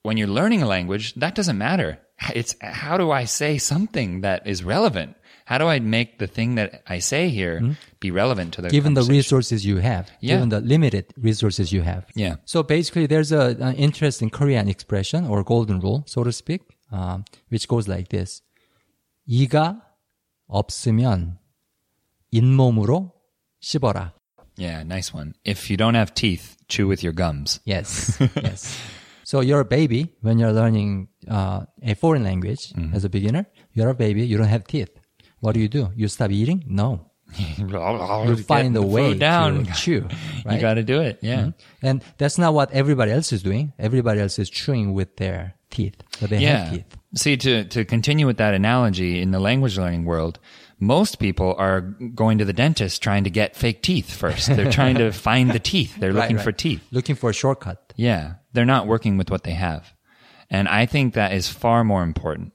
when 0.03 0.17
you're 0.17 0.27
learning 0.31 0.61
a 0.63 0.67
language, 0.67 1.13
that 1.15 1.35
doesn't 1.35 1.57
matter. 1.57 1.99
It's 2.33 2.55
how 2.61 2.97
do 2.97 3.11
I 3.11 3.25
say 3.25 3.57
something 3.57 4.21
that 4.21 4.47
is 4.47 4.63
relevant? 4.63 5.15
How 5.45 5.57
do 5.57 5.67
I 5.67 5.79
make 5.79 6.19
the 6.19 6.27
thing 6.27 6.55
that 6.55 6.83
I 6.87 6.99
say 6.99 7.27
here 7.27 7.75
be 7.99 8.11
relevant 8.11 8.53
to 8.55 8.61
the 8.61 8.69
given 8.69 8.93
the 8.93 9.01
conversation? 9.01 9.17
resources 9.19 9.65
you 9.65 9.77
have, 9.83 10.07
Yeah. 10.21 10.35
given 10.35 10.47
the 10.49 10.61
limited 10.61 11.11
resources 11.19 11.73
you 11.73 11.81
have. 11.83 12.05
Yeah. 12.15 12.35
So 12.45 12.63
basically, 12.63 13.07
there's 13.07 13.33
a, 13.33 13.57
an 13.59 13.75
interesting 13.75 14.29
Korean 14.29 14.69
expression 14.69 15.27
or 15.27 15.43
golden 15.43 15.81
rule, 15.81 16.03
so 16.07 16.23
to 16.23 16.31
speak, 16.31 16.61
um, 16.93 17.25
which 17.49 17.67
goes 17.67 17.89
like 17.89 18.07
this: 18.07 18.41
이가 19.27 19.81
없으면 20.47 21.36
잇몸으로 22.31 23.11
씹어라. 23.61 24.13
Yeah, 24.57 24.83
nice 24.83 25.13
one. 25.13 25.33
If 25.43 25.69
you 25.71 25.77
don't 25.77 25.95
have 25.95 26.13
teeth, 26.13 26.57
chew 26.67 26.87
with 26.87 27.01
your 27.03 27.13
gums. 27.13 27.59
Yes, 27.65 28.17
yes. 28.35 28.77
So 29.23 29.39
you're 29.41 29.61
a 29.61 29.65
baby 29.65 30.13
when 30.21 30.37
you're 30.37 30.53
learning 30.53 31.07
uh, 31.27 31.65
a 31.81 31.95
foreign 31.95 32.23
language 32.23 32.71
Mm-hmm. 32.73 32.93
as 32.93 33.03
a 33.03 33.09
beginner. 33.09 33.47
You're 33.73 33.89
a 33.89 33.95
baby. 33.95 34.25
You 34.27 34.37
don't 34.37 34.47
have 34.47 34.65
teeth. 34.67 34.89
What 35.39 35.53
do 35.55 35.59
you 35.59 35.67
do? 35.69 35.89
You 35.95 36.07
stop 36.07 36.29
eating? 36.29 36.63
No. 36.67 37.09
You 37.57 38.35
find 38.37 38.75
a 38.77 38.81
way 38.83 39.15
down. 39.17 39.65
to 39.65 39.73
chew. 39.73 39.91
You 39.91 40.01
Right? 40.45 40.45
Mm-hmm. 40.45 40.61
got 40.61 40.73
to 40.75 40.83
do 40.83 41.01
it. 41.01 41.17
Yeah. 41.23 41.51
And 41.81 42.03
that's 42.19 42.37
not 42.37 42.53
what 42.53 42.71
everybody 42.71 43.11
else 43.11 43.31
is 43.33 43.41
doing. 43.41 43.73
Everybody 43.79 44.19
else 44.21 44.37
is 44.37 44.49
chewing 44.51 44.93
with 44.93 45.17
their 45.17 45.55
teeth, 45.71 45.95
but 46.21 46.29
they 46.29 46.43
have 46.43 46.43
Yeah. 46.43 46.69
teeth. 46.77 46.97
See, 47.15 47.37
to, 47.37 47.63
to 47.65 47.85
continue 47.85 48.27
with 48.27 48.37
that 48.37 48.53
analogy 48.53 49.19
in 49.21 49.31
the 49.31 49.39
language 49.39 49.77
learning 49.79 50.05
world, 50.05 50.37
most 50.80 51.18
people 51.18 51.54
are 51.58 51.80
going 51.80 52.38
to 52.38 52.44
the 52.44 52.52
dentist 52.52 53.02
trying 53.02 53.24
to 53.24 53.30
get 53.30 53.56
fake 53.56 53.82
teeth 53.82 54.10
first. 54.14 54.48
They're 54.54 54.70
trying 54.70 54.96
to 54.96 55.12
find 55.28 55.50
the 55.50 55.58
teeth. 55.58 55.96
They're 55.98 56.12
Right, 56.12 56.22
looking 56.22 56.36
right. 56.36 56.44
for 56.44 56.52
teeth. 56.52 56.82
Looking 56.92 57.16
for 57.16 57.30
a 57.30 57.34
shortcut. 57.34 57.92
Yeah. 57.96 58.34
They're 58.52 58.64
not 58.64 58.86
working 58.86 59.16
with 59.18 59.30
what 59.30 59.42
they 59.44 59.52
have. 59.52 59.92
And 60.50 60.68
I 60.68 60.86
think 60.86 61.14
that 61.14 61.32
is 61.32 61.48
far 61.48 61.84
more 61.84 62.02
important. 62.02 62.52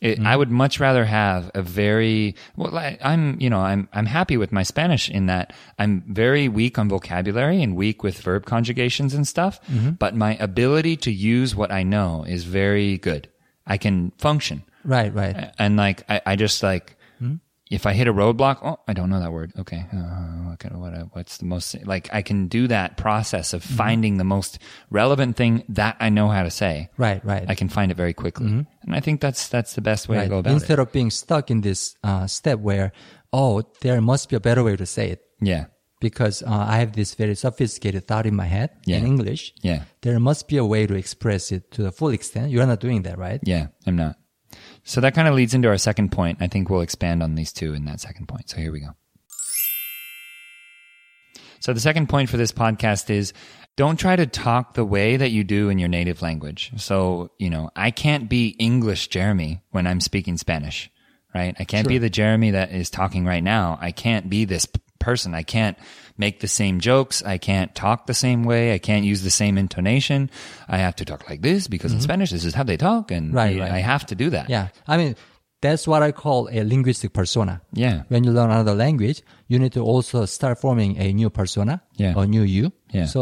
It, 0.00 0.18
Mm-hmm. 0.18 0.26
I 0.26 0.36
would 0.36 0.50
much 0.50 0.80
rather 0.80 1.04
have 1.06 1.50
a 1.54 1.62
very 1.62 2.34
well. 2.56 2.76
I, 2.76 2.98
I'm, 3.02 3.40
you 3.40 3.48
know, 3.48 3.60
I'm 3.60 3.88
I'm 3.92 4.04
happy 4.06 4.36
with 4.36 4.52
my 4.52 4.62
Spanish 4.62 5.08
in 5.08 5.26
that 5.26 5.54
I'm 5.78 6.04
very 6.08 6.46
weak 6.48 6.78
on 6.78 6.88
vocabulary 6.90 7.62
and 7.62 7.74
weak 7.74 8.02
with 8.02 8.18
verb 8.20 8.44
conjugations 8.44 9.14
and 9.14 9.26
stuff. 9.26 9.60
Mm-hmm. 9.68 9.90
But 9.92 10.14
my 10.14 10.36
ability 10.40 10.96
to 10.98 11.10
use 11.12 11.54
what 11.56 11.72
I 11.72 11.84
know 11.84 12.24
is 12.28 12.44
very 12.44 12.98
good. 12.98 13.28
I 13.66 13.78
can 13.78 14.12
function 14.18 14.64
Right, 14.84 15.14
right. 15.14 15.52
and 15.58 15.76
like 15.78 16.02
I, 16.10 16.20
I 16.26 16.36
just 16.36 16.62
like 16.62 16.96
if 17.70 17.86
I 17.86 17.92
hit 17.94 18.06
a 18.08 18.12
roadblock, 18.12 18.58
oh, 18.62 18.78
I 18.86 18.92
don't 18.92 19.08
know 19.10 19.20
that 19.20 19.32
word. 19.32 19.52
Okay, 19.58 19.86
uh, 19.92 20.48
what, 20.48 20.58
can- 20.58 20.78
what, 20.80 20.92
what's 21.12 21.38
the 21.38 21.46
most 21.46 21.74
like? 21.86 22.08
I 22.12 22.22
can 22.22 22.48
do 22.48 22.68
that 22.68 22.96
process 22.96 23.52
of 23.54 23.62
finding 23.64 24.18
the 24.18 24.24
most 24.24 24.58
relevant 24.90 25.36
thing 25.36 25.64
that 25.70 25.96
I 25.98 26.10
know 26.10 26.28
how 26.28 26.42
to 26.42 26.50
say. 26.50 26.90
Right, 26.98 27.24
right. 27.24 27.44
I 27.48 27.54
can 27.54 27.68
find 27.68 27.90
it 27.90 27.96
very 27.96 28.12
quickly, 28.14 28.46
and 28.82 28.94
I 28.94 29.00
think 29.00 29.20
that's 29.20 29.48
that's 29.48 29.74
the 29.74 29.80
best 29.80 30.08
way 30.08 30.18
right. 30.18 30.24
to 30.24 30.28
go 30.28 30.38
about 30.38 30.52
Instead 30.52 30.70
it. 30.70 30.72
Instead 30.72 30.78
of 30.80 30.92
being 30.92 31.10
stuck 31.10 31.50
in 31.50 31.60
this 31.62 31.96
uh, 32.04 32.26
step 32.26 32.58
where, 32.60 32.92
oh, 33.32 33.62
there 33.80 34.00
must 34.00 34.28
be 34.28 34.36
a 34.36 34.40
better 34.40 34.62
way 34.62 34.76
to 34.76 34.86
say 34.86 35.10
it. 35.10 35.20
Yeah, 35.40 35.66
Because 36.00 36.42
uh, 36.42 36.48
I 36.68 36.78
have 36.78 36.92
this 36.92 37.14
very 37.14 37.34
sophisticated 37.34 38.06
thought 38.06 38.24
in 38.26 38.34
my 38.36 38.44
head 38.46 38.70
Yeah. 38.86 38.98
in 38.98 39.06
English. 39.06 39.52
yeah, 39.62 39.84
There 40.02 40.18
must 40.20 40.48
be 40.48 40.56
a 40.58 40.64
way 40.64 40.86
to 40.86 40.94
express 40.94 41.50
it 41.52 41.70
to 41.72 41.82
the 41.82 41.92
full 41.92 42.10
extent. 42.10 42.50
You're 42.50 42.66
not 42.66 42.80
doing 42.80 43.02
that, 43.02 43.18
right? 43.18 43.40
yeah. 43.42 43.68
I'm 43.86 43.96
not. 43.96 44.16
So 44.84 45.00
that 45.00 45.14
kind 45.14 45.26
of 45.26 45.34
leads 45.34 45.54
into 45.54 45.68
our 45.68 45.78
second 45.78 46.12
point. 46.12 46.38
I 46.40 46.46
think 46.46 46.68
we'll 46.68 46.82
expand 46.82 47.22
on 47.22 47.34
these 47.34 47.52
two 47.52 47.74
in 47.74 47.86
that 47.86 48.00
second 48.00 48.28
point. 48.28 48.50
So 48.50 48.58
here 48.58 48.70
we 48.70 48.80
go. 48.80 48.90
So 51.60 51.72
the 51.72 51.80
second 51.80 52.10
point 52.10 52.28
for 52.28 52.36
this 52.36 52.52
podcast 52.52 53.08
is 53.08 53.32
don't 53.76 53.98
try 53.98 54.14
to 54.14 54.26
talk 54.26 54.74
the 54.74 54.84
way 54.84 55.16
that 55.16 55.30
you 55.30 55.42
do 55.42 55.70
in 55.70 55.78
your 55.78 55.88
native 55.88 56.20
language. 56.20 56.72
So, 56.76 57.30
you 57.38 57.48
know, 57.48 57.70
I 57.74 57.90
can't 57.90 58.28
be 58.28 58.48
English 58.58 59.08
Jeremy 59.08 59.62
when 59.70 59.86
I'm 59.86 60.00
speaking 60.00 60.36
Spanish, 60.36 60.90
right? 61.34 61.56
I 61.58 61.64
can't 61.64 61.88
be 61.88 61.96
the 61.96 62.10
Jeremy 62.10 62.50
that 62.50 62.70
is 62.70 62.90
talking 62.90 63.24
right 63.24 63.42
now. 63.42 63.78
I 63.80 63.90
can't 63.90 64.28
be 64.28 64.44
this 64.44 64.66
person. 65.04 65.34
I 65.34 65.42
can't 65.44 65.76
make 66.16 66.36
the 66.40 66.48
same 66.48 66.76
jokes. 66.80 67.22
I 67.34 67.38
can't 67.38 67.70
talk 67.74 67.98
the 68.06 68.14
same 68.14 68.40
way. 68.50 68.62
I 68.74 68.78
can't 68.78 69.04
use 69.12 69.22
the 69.22 69.30
same 69.42 69.58
intonation. 69.58 70.30
I 70.68 70.78
have 70.78 70.94
to 70.96 71.04
talk 71.04 71.28
like 71.30 71.42
this 71.42 71.68
because 71.68 71.92
in 71.92 72.00
Spanish, 72.00 72.30
this 72.30 72.44
is 72.44 72.54
how 72.54 72.64
they 72.64 72.76
talk. 72.76 73.10
And 73.10 73.24
Mm-hmm. 73.28 73.36
Right, 73.42 73.56
I- 73.56 73.60
right. 73.60 73.72
I 73.72 73.80
have 73.92 74.04
to 74.06 74.14
do 74.14 74.30
that. 74.30 74.46
Yeah. 74.48 74.68
I 74.86 74.96
mean, 74.96 75.14
that's 75.60 75.86
what 75.90 76.02
I 76.08 76.12
call 76.12 76.48
a 76.52 76.60
linguistic 76.64 77.12
persona. 77.12 77.54
Yeah. 77.72 78.02
When 78.08 78.22
you 78.24 78.32
learn 78.32 78.50
another 78.50 78.74
language, 78.86 79.22
you 79.48 79.58
need 79.58 79.72
to 79.72 79.80
also 79.92 80.26
start 80.26 80.60
forming 80.60 80.96
a 80.98 81.12
new 81.12 81.30
persona 81.30 81.80
Yeah. 81.96 82.14
or 82.16 82.26
new 82.26 82.42
you. 82.42 82.70
Yeah. 82.92 83.06
So 83.06 83.20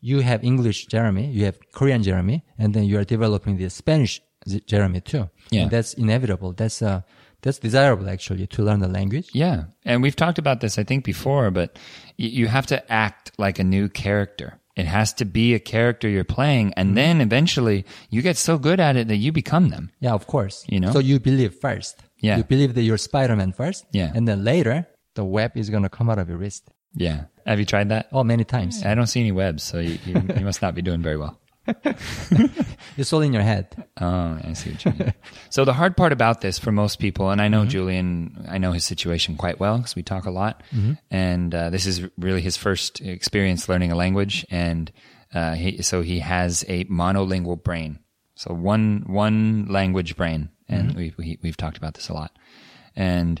you 0.00 0.20
have 0.22 0.42
English 0.42 0.86
Jeremy, 0.94 1.26
you 1.36 1.44
have 1.44 1.58
Korean 1.72 2.02
Jeremy, 2.02 2.42
and 2.58 2.72
then 2.74 2.84
you 2.84 2.98
are 2.98 3.04
developing 3.04 3.58
the 3.58 3.68
Spanish 3.70 4.20
Jeremy 4.66 5.00
too. 5.00 5.28
Yeah. 5.50 5.62
And 5.62 5.70
that's 5.70 5.94
inevitable. 5.94 6.52
That's 6.60 6.82
uh, 6.82 7.02
that's 7.42 7.58
desirable 7.58 8.08
actually 8.08 8.46
to 8.46 8.62
learn 8.62 8.80
the 8.80 8.88
language. 8.88 9.30
Yeah. 9.32 9.64
And 9.84 10.02
we've 10.02 10.16
talked 10.16 10.38
about 10.38 10.60
this, 10.60 10.78
I 10.78 10.84
think, 10.84 11.04
before, 11.04 11.50
but 11.50 11.76
y- 12.18 12.26
you 12.26 12.46
have 12.46 12.66
to 12.66 12.92
act 12.92 13.32
like 13.36 13.58
a 13.58 13.64
new 13.64 13.88
character. 13.88 14.58
It 14.74 14.86
has 14.86 15.12
to 15.14 15.24
be 15.24 15.52
a 15.52 15.58
character 15.58 16.08
you're 16.08 16.24
playing. 16.24 16.72
And 16.74 16.88
mm-hmm. 16.88 16.94
then 16.94 17.20
eventually 17.20 17.84
you 18.08 18.22
get 18.22 18.38
so 18.38 18.56
good 18.58 18.80
at 18.80 18.96
it 18.96 19.08
that 19.08 19.16
you 19.16 19.32
become 19.32 19.68
them. 19.68 19.90
Yeah, 20.00 20.14
of 20.14 20.26
course. 20.26 20.64
You 20.68 20.80
know? 20.80 20.92
So 20.92 20.98
you 20.98 21.20
believe 21.20 21.54
first. 21.54 22.00
Yeah. 22.18 22.38
You 22.38 22.44
believe 22.44 22.74
that 22.74 22.82
you're 22.82 22.96
Spider-Man 22.96 23.52
first. 23.52 23.84
Yeah. 23.92 24.12
And 24.14 24.26
then 24.26 24.44
later, 24.44 24.86
the 25.14 25.24
web 25.24 25.56
is 25.56 25.68
going 25.68 25.82
to 25.82 25.90
come 25.90 26.08
out 26.08 26.18
of 26.18 26.28
your 26.28 26.38
wrist. 26.38 26.70
Yeah. 26.94 27.24
Have 27.44 27.58
you 27.58 27.66
tried 27.66 27.88
that? 27.88 28.08
Oh, 28.12 28.22
many 28.22 28.44
times. 28.44 28.84
I 28.84 28.94
don't 28.94 29.08
see 29.08 29.20
any 29.20 29.32
webs, 29.32 29.62
so 29.62 29.78
you, 29.78 29.98
you, 30.06 30.14
you 30.36 30.44
must 30.44 30.62
not 30.62 30.74
be 30.74 30.82
doing 30.82 31.02
very 31.02 31.16
well. 31.16 31.38
It's 32.96 33.12
all 33.12 33.22
in 33.22 33.32
your 33.32 33.42
head. 33.42 33.68
Oh, 34.00 34.38
I 34.44 34.52
see 34.52 34.70
what 34.72 34.84
you 34.84 34.92
mean. 34.92 35.14
so 35.50 35.64
the 35.64 35.72
hard 35.72 35.96
part 35.96 36.12
about 36.12 36.40
this 36.42 36.58
for 36.58 36.70
most 36.72 36.98
people, 36.98 37.30
and 37.30 37.40
I 37.40 37.48
know 37.48 37.64
Julian, 37.64 38.44
I 38.48 38.58
know 38.58 38.72
his 38.72 38.84
situation 38.84 39.36
quite 39.36 39.58
well 39.58 39.78
because 39.78 39.96
we 39.96 40.02
talk 40.02 40.26
a 40.26 40.30
lot, 40.30 40.62
and 41.10 41.54
uh, 41.54 41.70
this 41.70 41.86
is 41.86 42.02
really 42.18 42.42
his 42.42 42.56
first 42.56 43.00
experience 43.00 43.68
learning 43.68 43.92
a 43.92 43.96
language, 43.96 44.44
and 44.50 44.92
uh, 45.32 45.54
he, 45.54 45.80
so 45.82 46.02
he 46.02 46.18
has 46.20 46.64
a 46.68 46.84
monolingual 46.84 47.62
brain, 47.62 47.98
so 48.34 48.52
one 48.52 49.04
one 49.06 49.66
language 49.68 50.16
brain, 50.16 50.50
and 50.68 50.94
we, 50.94 51.14
we 51.16 51.38
we've 51.42 51.56
talked 51.56 51.78
about 51.78 51.94
this 51.94 52.08
a 52.10 52.12
lot, 52.14 52.36
and 52.94 53.40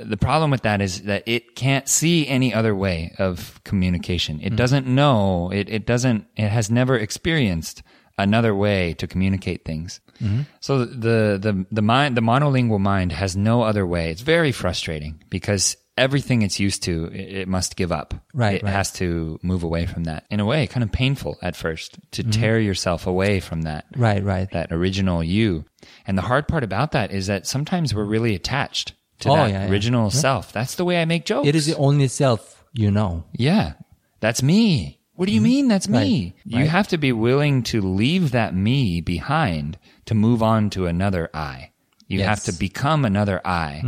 the 0.00 0.16
problem 0.16 0.50
with 0.50 0.62
that 0.62 0.80
is 0.80 1.02
that 1.02 1.22
it 1.26 1.54
can't 1.54 1.88
see 1.88 2.26
any 2.26 2.52
other 2.52 2.74
way 2.74 3.14
of 3.18 3.60
communication. 3.64 4.40
It 4.42 4.52
mm. 4.52 4.56
doesn't 4.56 4.86
know, 4.86 5.50
it, 5.50 5.68
it 5.68 5.86
doesn't, 5.86 6.26
it 6.36 6.48
has 6.48 6.70
never 6.70 6.96
experienced 6.96 7.82
another 8.18 8.54
way 8.54 8.94
to 8.94 9.06
communicate 9.06 9.64
things. 9.64 10.00
Mm-hmm. 10.22 10.42
So 10.60 10.84
the, 10.84 11.38
the, 11.40 11.66
the 11.70 11.82
mind, 11.82 12.16
the 12.16 12.20
monolingual 12.20 12.80
mind 12.80 13.12
has 13.12 13.36
no 13.36 13.62
other 13.62 13.86
way. 13.86 14.10
It's 14.10 14.22
very 14.22 14.52
frustrating 14.52 15.22
because 15.30 15.76
everything 15.96 16.42
it's 16.42 16.60
used 16.60 16.82
to, 16.84 17.06
it, 17.06 17.36
it 17.36 17.48
must 17.48 17.76
give 17.76 17.92
up. 17.92 18.14
Right, 18.34 18.56
It 18.56 18.64
right. 18.64 18.72
has 18.72 18.92
to 18.94 19.38
move 19.42 19.62
away 19.62 19.86
from 19.86 20.04
that. 20.04 20.24
In 20.30 20.40
a 20.40 20.44
way, 20.44 20.66
kind 20.66 20.82
of 20.82 20.92
painful 20.92 21.38
at 21.42 21.56
first 21.56 21.98
to 22.12 22.22
mm-hmm. 22.22 22.30
tear 22.30 22.58
yourself 22.58 23.06
away 23.06 23.40
from 23.40 23.62
that 23.62 23.86
Right, 23.96 24.22
right. 24.22 24.50
that 24.50 24.72
original 24.72 25.22
you. 25.22 25.64
And 26.06 26.18
the 26.18 26.22
hard 26.22 26.48
part 26.48 26.64
about 26.64 26.92
that 26.92 27.12
is 27.12 27.28
that 27.28 27.46
sometimes 27.46 27.94
we're 27.94 28.04
really 28.04 28.34
attached 28.34 28.94
to 29.20 29.28
Oh, 29.30 29.36
that 29.36 29.50
yeah, 29.50 29.64
yeah. 29.64 29.70
original 29.70 30.10
self. 30.10 30.52
That's 30.52 30.74
the 30.76 30.84
way 30.84 31.00
I 31.00 31.04
make 31.04 31.24
jokes. 31.24 31.48
It 31.48 31.54
is 31.54 31.66
the 31.66 31.76
only 31.76 32.08
self 32.08 32.64
you 32.72 32.90
know. 32.90 33.24
yeah. 33.32 33.72
That's 34.20 34.42
me. 34.42 35.00
What 35.14 35.26
do 35.28 35.32
you 35.34 35.40
mean 35.40 35.68
that's 35.68 35.88
me? 35.88 35.98
Mm-hmm. 35.98 36.04
Right, 36.24 36.34
You 36.44 36.58
right. 36.58 36.68
have 36.68 36.88
to 36.88 36.98
be 36.98 37.12
willing 37.12 37.62
to 37.64 37.80
leave 37.80 38.32
that 38.32 38.54
me 38.54 39.00
behind 39.00 39.78
to 40.06 40.14
move 40.14 40.42
on 40.42 40.70
to 40.70 40.86
another 40.86 41.28
I. 41.34 41.70
You 42.08 42.22
have 42.22 42.42
to 42.44 42.52
become 42.52 43.04
another 43.04 43.40
I 43.44 43.80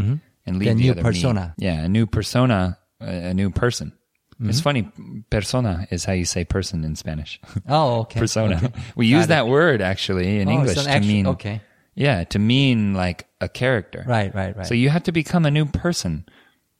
and 0.46 0.58
leave 0.58 0.68
The 0.68 0.75
the, 0.75 0.82
new 0.82 0.90
other 0.92 1.02
persona. 1.02 1.54
Me. 1.58 1.66
Yeah, 1.66 1.80
a 1.82 1.88
new 1.88 2.06
persona, 2.06 2.78
a, 3.00 3.32
new 3.34 3.50
person. 3.50 3.92
Mm-hmm. 4.34 4.50
It's 4.50 4.60
funny. 4.60 4.88
Persona 5.30 5.87
is 5.90 6.04
how 6.04 6.12
you 6.14 6.25
say 6.25 6.44
person 6.44 6.82
in 6.84 6.96
Spanish. 6.96 7.40
Oh, 7.68 8.00
okay. 8.00 8.18
persona. 8.25 8.56
Okay. 8.56 8.80
We 8.96 9.06
use 9.06 9.20
Got 9.20 9.25
it. 9.25 9.28
that 9.28 9.46
word 9.49 9.82
actually 9.82 10.38
in 10.40 10.49
Oh, 10.49 10.52
English 10.52 10.82
to 10.82 11.00
mean 11.00 11.26
okay. 11.28 11.60
Yeah, 11.94 12.25
to 12.25 12.38
mean 12.38 12.94
like 12.94 13.26
a 13.40 13.49
character. 13.49 14.04
Right, 14.06 14.35
right, 14.35 14.56
right. 14.56 14.66
So 14.66 14.75
you 14.75 14.88
have 14.90 15.02
to 15.04 15.12
become 15.12 15.44
a 15.47 15.50
new 15.50 15.66
person. 15.66 16.25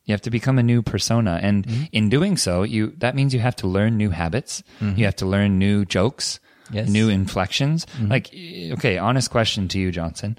You 0.05 0.13
have 0.15 0.23
to 0.23 0.31
become 0.31 0.59
a 0.59 0.63
new 0.63 0.83
persona, 0.83 1.39
and 1.43 1.67
Mm-hmm. 1.67 1.85
in 1.93 2.09
doing 2.09 2.37
so, 2.37 2.63
you 2.65 2.95
that 2.99 3.15
means 3.15 3.33
you 3.35 3.41
have 3.41 3.57
to 3.57 3.67
learn 3.69 3.97
new 3.97 4.11
habits. 4.11 4.63
You 4.81 5.05
have 5.05 5.17
to 5.17 5.27
learn 5.27 5.59
new 5.59 5.85
jokes, 5.85 6.39
Mm-hmm. 6.39 6.77
Yes. 6.77 6.85
Mm-hmm. 6.85 6.93
new 6.93 7.09
inflections. 7.09 7.87
Like, 8.01 8.31
okay, 8.79 8.97
honest 8.99 9.31
question 9.31 9.67
to 9.69 9.79
you, 9.79 9.91
Johnson. 9.91 10.39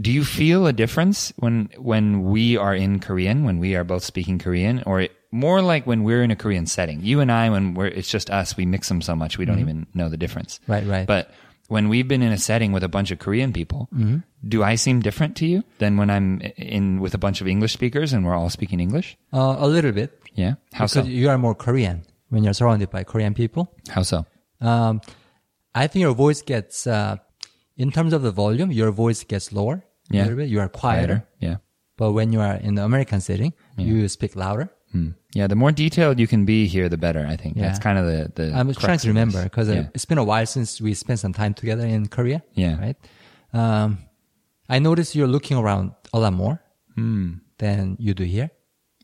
Do 0.00 0.10
you 0.12 0.24
feel 0.24 0.66
a 0.66 0.72
difference 0.72 1.32
when 1.36 1.68
when 1.78 2.22
we 2.24 2.56
are 2.56 2.74
in 2.74 3.00
Korean, 3.00 3.44
when 3.44 3.58
we 3.58 3.74
are 3.76 3.84
both 3.84 4.04
speaking 4.04 4.38
Korean, 4.38 4.82
or 4.86 5.08
more 5.32 5.60
like 5.62 5.86
when 5.86 6.02
we're 6.04 6.22
in 6.22 6.30
a 6.30 6.36
Korean 6.36 6.66
setting? 6.66 7.00
You 7.02 7.20
and 7.20 7.30
I, 7.32 7.50
when 7.50 7.74
we're 7.74 7.88
it's 7.88 8.08
just 8.10 8.30
us, 8.30 8.56
we 8.56 8.64
mix 8.66 8.88
them 8.88 9.00
so 9.02 9.14
much 9.16 9.36
we 9.38 9.44
don't 9.44 9.60
even 9.60 9.86
know 9.94 10.08
the 10.08 10.16
difference. 10.16 10.58
Mm-hmm. 10.62 10.72
Right, 10.72 10.86
right. 10.86 11.06
But 11.06 11.30
when 11.70 11.88
we've 11.88 12.08
been 12.08 12.22
in 12.22 12.32
a 12.32 12.38
setting 12.38 12.72
with 12.74 12.82
a 12.84 12.88
bunch 12.88 13.10
of 13.14 13.18
Korean 13.18 13.52
people, 13.52 13.88
Mm-hmm. 13.94 14.18
do 14.46 14.62
I 14.62 14.74
seem 14.76 15.00
different 15.00 15.36
to 15.38 15.46
you 15.46 15.62
than 15.78 15.96
when 15.96 16.10
I'm 16.10 16.40
in 16.58 17.00
with 17.00 17.14
a 17.14 17.18
bunch 17.18 17.40
of 17.40 17.46
English 17.46 17.72
speakers 17.72 18.12
and 18.12 18.24
we're 18.26 18.34
all 18.34 18.50
speaking 18.50 18.80
English? 18.80 19.16
Uh, 19.32 19.56
a 19.58 19.68
little 19.68 19.92
bit. 19.92 20.10
Yeah. 20.34 20.54
How 20.72 20.84
because 20.86 21.06
so? 21.06 21.10
you 21.22 21.28
are 21.30 21.38
more 21.38 21.54
Korean 21.54 22.02
when 22.28 22.42
you're 22.44 22.54
surrounded 22.54 22.90
by 22.90 23.04
Korean 23.04 23.34
people. 23.34 23.70
How 23.88 24.02
so? 24.02 24.26
Um, 24.60 25.00
I 25.74 25.86
think 25.86 26.02
your 26.02 26.14
voice 26.14 26.42
gets, 26.42 26.86
uh, 26.86 27.16
in 27.76 27.90
terms 27.92 28.12
of 28.12 28.22
the 28.22 28.32
volume, 28.32 28.70
your 28.72 28.90
voice 28.90 29.22
gets 29.24 29.52
lower. 29.52 29.84
Yeah. 30.10 30.22
A 30.22 30.24
little 30.24 30.38
bit. 30.42 30.48
You 30.50 30.60
are 30.60 30.68
quieter. 30.68 31.26
Yeah. 31.38 31.56
But 31.96 32.12
when 32.12 32.32
you 32.32 32.40
are 32.40 32.56
in 32.56 32.74
the 32.74 32.82
American 32.84 33.20
setting, 33.20 33.52
you 33.78 34.08
speak 34.08 34.34
louder. 34.34 34.70
Hmm. 34.92 35.10
Yeah. 35.34 35.46
The 35.46 35.54
more 35.56 35.72
detailed 35.72 36.18
you 36.18 36.26
can 36.26 36.44
be 36.44 36.66
here, 36.66 36.88
the 36.88 36.96
better. 36.98 37.24
I 37.26 37.36
think 37.36 37.56
Yeah. 37.56 37.66
that's 37.66 37.78
kind 37.78 37.98
of 37.98 38.06
the 38.06 38.32
the. 38.34 38.52
I'm 38.56 38.72
trying 38.74 38.98
to 38.98 39.08
remember 39.08 39.42
because 39.44 39.68
yeah. 39.68 39.88
it's 39.94 40.04
been 40.04 40.18
a 40.18 40.24
while 40.24 40.46
since 40.46 40.80
we 40.80 40.94
spent 40.94 41.18
some 41.20 41.32
time 41.32 41.54
together 41.54 41.86
in 41.86 42.08
Korea. 42.08 42.42
Yeah. 42.54 42.78
Right. 42.80 42.96
Um, 43.52 43.98
I 44.68 44.78
noticed 44.78 45.14
you're 45.14 45.28
looking 45.30 45.56
around 45.56 45.92
a 46.12 46.18
lot 46.20 46.32
more 46.32 46.60
Hmm. 46.96 47.34
than 47.58 47.96
you 48.00 48.14
do 48.14 48.24
here. 48.24 48.50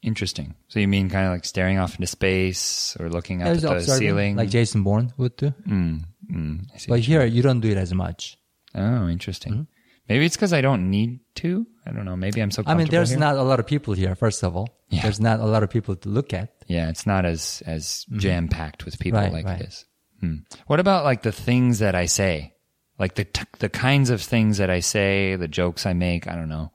Interesting. 0.03 0.55
So 0.69 0.79
you 0.79 0.87
mean 0.89 1.09
kind 1.11 1.27
of 1.27 1.33
like 1.33 1.45
staring 1.45 1.79
off 1.79 1.95
into 1.95 2.07
space 2.07 2.97
or 3.01 3.09
looking 3.09 3.43
up 3.43 3.47
There's 3.49 3.65
at 3.65 3.75
the 3.75 3.81
ceiling? 3.99 4.37
like 4.37 4.51
Jason 4.51 4.83
Bourne 4.85 5.13
would 5.17 5.35
do. 5.37 5.53
Mm, 5.67 6.05
mm. 6.31 6.87
But 6.89 7.01
here, 7.01 7.25
you 7.25 7.43
don't 7.43 7.61
do 7.61 7.69
it 7.71 7.77
as 7.79 7.93
much. 7.95 8.39
oh, 8.75 9.09
interesting. 9.09 9.53
Mm-hmm. 9.53 9.63
Maybe 10.09 10.25
it's 10.25 10.37
because 10.37 10.53
I 10.53 10.61
don't 10.61 10.91
need 10.91 11.21
to. 11.37 11.67
I 11.87 11.91
don't 11.93 12.05
know. 12.05 12.17
Maybe 12.17 12.41
I'm 12.41 12.51
so. 12.51 12.63
I 12.67 12.75
mean, 12.75 12.89
there's 12.89 13.11
here. 13.11 13.19
not 13.19 13.37
a 13.37 13.43
lot 13.43 13.59
of 13.61 13.67
people 13.67 13.95
here, 13.95 14.15
first 14.15 14.43
of 14.45 14.57
all. 14.57 14.69
Yeah. 14.89 15.03
There's 15.03 15.19
not 15.21 15.41
a 15.41 15.47
lot 15.47 15.63
of 15.63 15.71
people 15.71 15.97
to 15.97 16.09
look 16.09 16.33
at. 16.33 16.53
Yeah, 16.69 16.89
it's 16.89 17.07
not 17.07 17.25
as 17.25 17.63
as 17.67 18.05
jam 18.17 18.49
packed 18.49 18.85
with 18.85 18.99
people 18.99 19.19
Mm-hmm. 19.21 19.35
Right, 19.35 19.45
like 19.45 19.47
right. 19.47 19.61
it 19.63 19.69
is. 19.69 19.85
Hmm. 20.21 20.37
What 20.67 20.81
about 20.81 21.05
like 21.05 21.23
the 21.23 21.33
things 21.33 21.81
that 21.81 21.95
I 21.95 22.07
say, 22.07 22.55
like 22.99 23.15
the 23.17 23.25
t- 23.25 23.45
the 23.59 23.69
kinds 23.69 24.11
of 24.11 24.23
things 24.23 24.59
that 24.59 24.71
I 24.71 24.81
say, 24.81 25.37
the 25.37 25.49
jokes 25.49 25.87
I 25.87 25.93
make? 25.93 26.27
I 26.29 26.35
don't 26.37 26.49
know. 26.49 26.71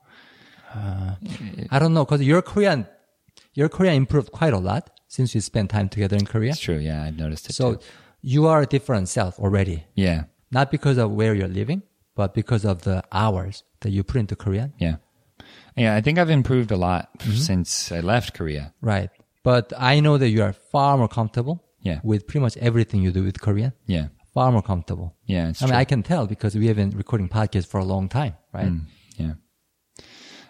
I 0.73 1.79
don't 1.79 1.93
know, 1.93 2.05
because 2.05 2.21
your 2.21 2.41
Korean, 2.41 2.87
your 3.53 3.69
Korean 3.69 3.95
improved 3.95 4.31
quite 4.31 4.53
a 4.53 4.57
lot 4.57 4.89
since 5.07 5.35
you 5.35 5.41
spent 5.41 5.69
time 5.69 5.89
together 5.89 6.15
in 6.15 6.25
Korea. 6.25 6.51
It's 6.51 6.59
true. 6.59 6.77
Yeah, 6.77 7.03
I've 7.03 7.17
noticed 7.17 7.49
it. 7.49 7.53
So 7.53 7.75
too. 7.75 7.81
you 8.21 8.47
are 8.47 8.61
a 8.61 8.65
different 8.65 9.09
self 9.09 9.39
already. 9.39 9.83
yeah, 9.95 10.23
Not 10.51 10.71
because 10.71 10.97
of 10.97 11.11
where 11.11 11.33
you're 11.35 11.47
living, 11.49 11.83
but 12.21 12.33
because 12.41 12.63
of 12.71 12.77
the 12.89 12.97
hours 13.23 13.63
that 13.81 13.91
you 13.95 14.03
put 14.03 14.17
into 14.23 14.35
Korean. 14.35 14.69
yeah, 14.85 14.95
yeah. 15.75 15.97
I 15.97 16.01
think 16.01 16.17
I've 16.19 16.33
improved 16.41 16.71
a 16.71 16.77
lot 16.87 17.03
Mm-hmm. 17.19 17.37
since 17.49 17.91
I 17.97 17.99
left 18.13 18.29
Korea. 18.37 18.63
Right. 18.81 19.09
But 19.43 19.65
I 19.93 20.01
know 20.01 20.15
that 20.21 20.29
you 20.29 20.41
are 20.47 20.53
far 20.73 20.97
more 20.97 21.07
comfortable 21.19 21.57
Yeah. 21.89 21.99
with 22.03 22.21
pretty 22.27 22.41
much 22.45 22.57
everything 22.57 22.99
you 23.05 23.11
do 23.11 23.23
with 23.23 23.37
Korean. 23.45 23.71
Yeah, 23.87 24.07
Far 24.35 24.51
more 24.51 24.61
comfortable. 24.71 25.07
yeah. 25.35 25.51
I 25.61 25.65
mean. 25.65 25.75
I 25.83 25.85
can 25.85 26.01
tell 26.03 26.23
because 26.27 26.53
we 26.61 26.67
have 26.69 26.77
been 26.81 26.91
recording 27.03 27.29
podcasts 27.29 27.67
for 27.71 27.79
a 27.79 27.85
long 27.93 28.05
time, 28.09 28.33
right? 28.53 28.71
Mm, 28.71 28.85
yeah. 29.17 29.33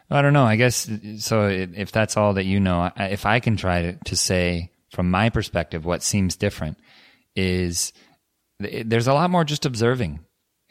I 0.09 0.21
don't 0.21 0.33
know. 0.33 0.43
I 0.53 0.57
guess 0.57 0.89
so. 1.19 1.47
If 1.83 1.89
that's 1.91 2.17
all 2.17 2.33
that 2.33 2.45
you 2.45 2.59
know, 2.59 2.91
if 2.97 3.25
I 3.25 3.39
can 3.39 3.55
try 3.55 3.77
to, 3.85 3.91
to 4.11 4.15
say 4.15 4.71
from 4.95 5.09
my 5.09 5.29
perspective, 5.29 5.85
what 5.85 6.03
seems 6.03 6.35
different 6.35 6.77
is 7.33 7.93
there's 8.59 9.07
a 9.07 9.13
lot 9.13 9.29
more 9.31 9.45
just 9.45 9.65
observing. 9.65 10.19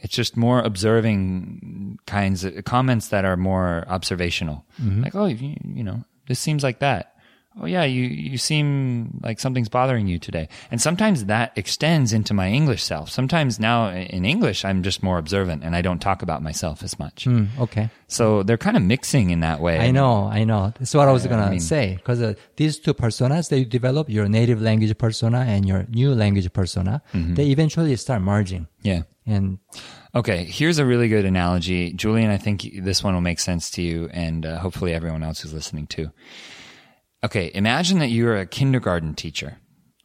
It's 0.02 0.14
just 0.14 0.36
more 0.36 0.60
observing 0.60 1.98
kinds 2.06 2.44
of 2.44 2.64
comments 2.64 3.08
that 3.08 3.24
are 3.24 3.36
more 3.36 3.84
observational. 3.88 4.64
Mm-hmm. 4.80 5.02
Like, 5.02 5.14
oh, 5.14 5.26
you, 5.26 5.56
you 5.64 5.84
know, 5.84 6.04
this 6.26 6.38
seems 6.38 6.62
like 6.62 6.78
that 6.80 7.14
oh 7.60 7.66
yeah, 7.66 7.84
you, 7.84 8.04
you 8.04 8.38
seem 8.38 9.20
like 9.22 9.40
something's 9.40 9.68
bothering 9.68 10.06
you 10.06 10.18
today. 10.18 10.48
And 10.70 10.80
sometimes 10.80 11.24
that 11.26 11.52
extends 11.56 12.12
into 12.12 12.34
my 12.34 12.48
English 12.48 12.82
self. 12.82 13.10
Sometimes 13.10 13.58
now 13.58 13.90
in 13.90 14.24
English, 14.24 14.64
I'm 14.64 14.82
just 14.82 15.02
more 15.02 15.18
observant 15.18 15.64
and 15.64 15.74
I 15.74 15.82
don't 15.82 15.98
talk 15.98 16.22
about 16.22 16.42
myself 16.42 16.82
as 16.82 16.98
much. 16.98 17.24
Mm, 17.24 17.48
okay. 17.58 17.90
So 18.06 18.42
they're 18.42 18.58
kind 18.58 18.76
of 18.76 18.82
mixing 18.82 19.30
in 19.30 19.40
that 19.40 19.60
way. 19.60 19.78
I 19.78 19.90
know, 19.90 20.24
I 20.26 20.44
know. 20.44 20.72
That's 20.78 20.94
what 20.94 21.08
I 21.08 21.12
was 21.12 21.26
gonna 21.26 21.60
say. 21.60 21.96
Because 21.96 22.22
uh, 22.22 22.34
these 22.56 22.78
two 22.78 22.94
personas 22.94 23.48
that 23.50 23.58
you 23.58 23.64
develop, 23.64 24.08
your 24.08 24.28
native 24.28 24.60
language 24.62 24.96
persona 24.98 25.40
and 25.40 25.66
your 25.66 25.86
new 25.90 26.14
language 26.14 26.52
persona, 26.52 27.02
Mm-hmm. 27.12 27.34
they 27.34 27.50
eventually 27.50 27.94
start 27.96 28.22
merging. 28.22 28.66
Yeah. 28.82 29.02
And 29.30 29.58
Okay, 30.12 30.44
here's 30.44 30.78
a 30.78 30.84
really 30.84 31.08
good 31.08 31.24
analogy. 31.24 31.92
Julian, 31.92 32.30
I 32.30 32.36
think 32.36 32.68
this 32.82 33.04
one 33.04 33.14
will 33.14 33.20
make 33.20 33.38
sense 33.38 33.70
to 33.72 33.82
you 33.82 34.10
and 34.12 34.44
uh, 34.44 34.58
hopefully 34.58 34.92
everyone 34.92 35.22
else 35.22 35.40
who's 35.40 35.54
listening 35.54 35.86
too. 35.86 36.10
Okay, 37.22 37.52
imagine 37.54 38.00
that 38.00 38.08
you're 38.08 38.36
a 38.36 38.46
kindergarten 38.46 39.14
teacher. 39.14 39.58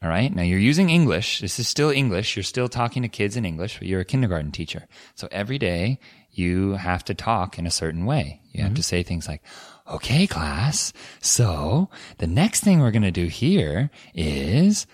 All 0.03 0.10
right, 0.10 0.34
now 0.34 0.44
you're 0.44 0.60
using 0.60 0.91
English. 0.91 1.39
This 1.39 1.60
is 1.60 1.67
still 1.67 1.89
English. 1.89 2.36
You're 2.36 2.44
still 2.44 2.70
talking 2.70 3.01
to 3.01 3.08
kids 3.08 3.36
in 3.36 3.46
English, 3.46 3.79
but 3.79 3.88
you're 3.88 4.01
a 4.01 4.05
kindergarten 4.05 4.51
teacher. 4.51 4.88
So 5.15 5.27
every 5.32 5.58
day 5.58 6.00
you 6.29 6.74
have 6.74 7.03
to 7.05 7.15
talk 7.15 7.58
in 7.58 7.65
a 7.65 7.72
certain 7.72 8.05
way. 8.05 8.41
You 8.51 8.62
have 8.62 8.75
to 8.75 8.84
say 8.84 9.01
things 9.01 9.27
like, 9.27 9.41
okay, 9.89 10.27
class. 10.27 10.94
So 11.20 11.89
the 12.20 12.27
next 12.27 12.62
thing 12.63 12.79
we're 12.79 12.91
going 12.91 13.01
to 13.01 13.12
do 13.12 13.25
here 13.25 13.89
is, 14.13 14.86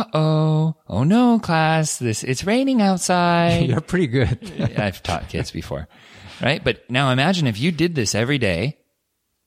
uh 0.00 0.04
oh, 0.14 0.74
oh 0.88 1.04
no, 1.04 1.38
class, 1.38 1.98
this, 1.98 2.24
it's 2.24 2.44
raining 2.44 2.82
outside. 2.82 3.66
you're 3.68 3.80
pretty 3.80 4.06
good. 4.06 4.38
I've 4.78 5.02
taught 5.02 5.28
kids 5.28 5.50
before, 5.50 5.88
right? 6.42 6.62
But 6.62 6.88
now 6.90 7.10
imagine 7.10 7.46
if 7.46 7.58
you 7.60 7.70
did 7.72 7.94
this 7.94 8.14
every 8.14 8.38
day, 8.38 8.78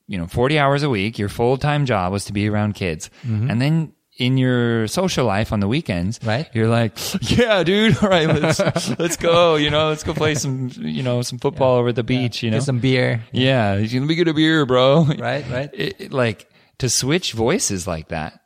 you 0.06 0.16
know, 0.18 0.26
40 0.26 0.58
hours 0.58 0.82
a 0.82 0.88
week, 0.90 1.18
your 1.18 1.28
full 1.28 1.56
time 1.58 1.84
job 1.86 2.12
was 2.12 2.24
to 2.26 2.32
be 2.32 2.48
around 2.48 2.74
kids. 2.74 3.10
And 3.24 3.60
then 3.60 3.92
in 4.16 4.36
your 4.36 4.88
social 4.88 5.24
life 5.24 5.52
on 5.52 5.60
the 5.60 5.68
weekends, 5.68 6.18
Right. 6.24 6.48
You're 6.52 6.66
like, 6.68 6.98
yeah, 7.30 7.62
dude, 7.62 8.02
all 8.02 8.08
right, 8.08 8.26
let's, 8.26 8.98
let's 8.98 9.16
go, 9.16 9.54
you 9.54 9.70
know, 9.70 9.90
let's 9.90 10.02
go 10.02 10.12
play 10.12 10.34
some, 10.34 10.70
you 10.76 11.04
know, 11.04 11.22
some 11.22 11.38
football 11.38 11.76
over 11.76 11.90
at 11.90 11.94
the 11.94 12.02
beach, 12.02 12.42
you 12.42 12.50
know? 12.50 12.56
Get 12.56 12.64
some 12.64 12.80
beer. 12.80 13.22
yeah, 13.30 13.74
let 13.74 13.92
me 13.92 14.14
get 14.16 14.26
a 14.26 14.34
beer, 14.34 14.66
bro. 14.66 15.04
Right, 15.04 15.48
right. 15.48 15.70
It, 15.72 16.00
it- 16.00 16.12
like 16.12 16.48
to 16.78 16.88
switch 16.88 17.32
voices 17.32 17.86
like 17.86 18.08
that 18.08 18.40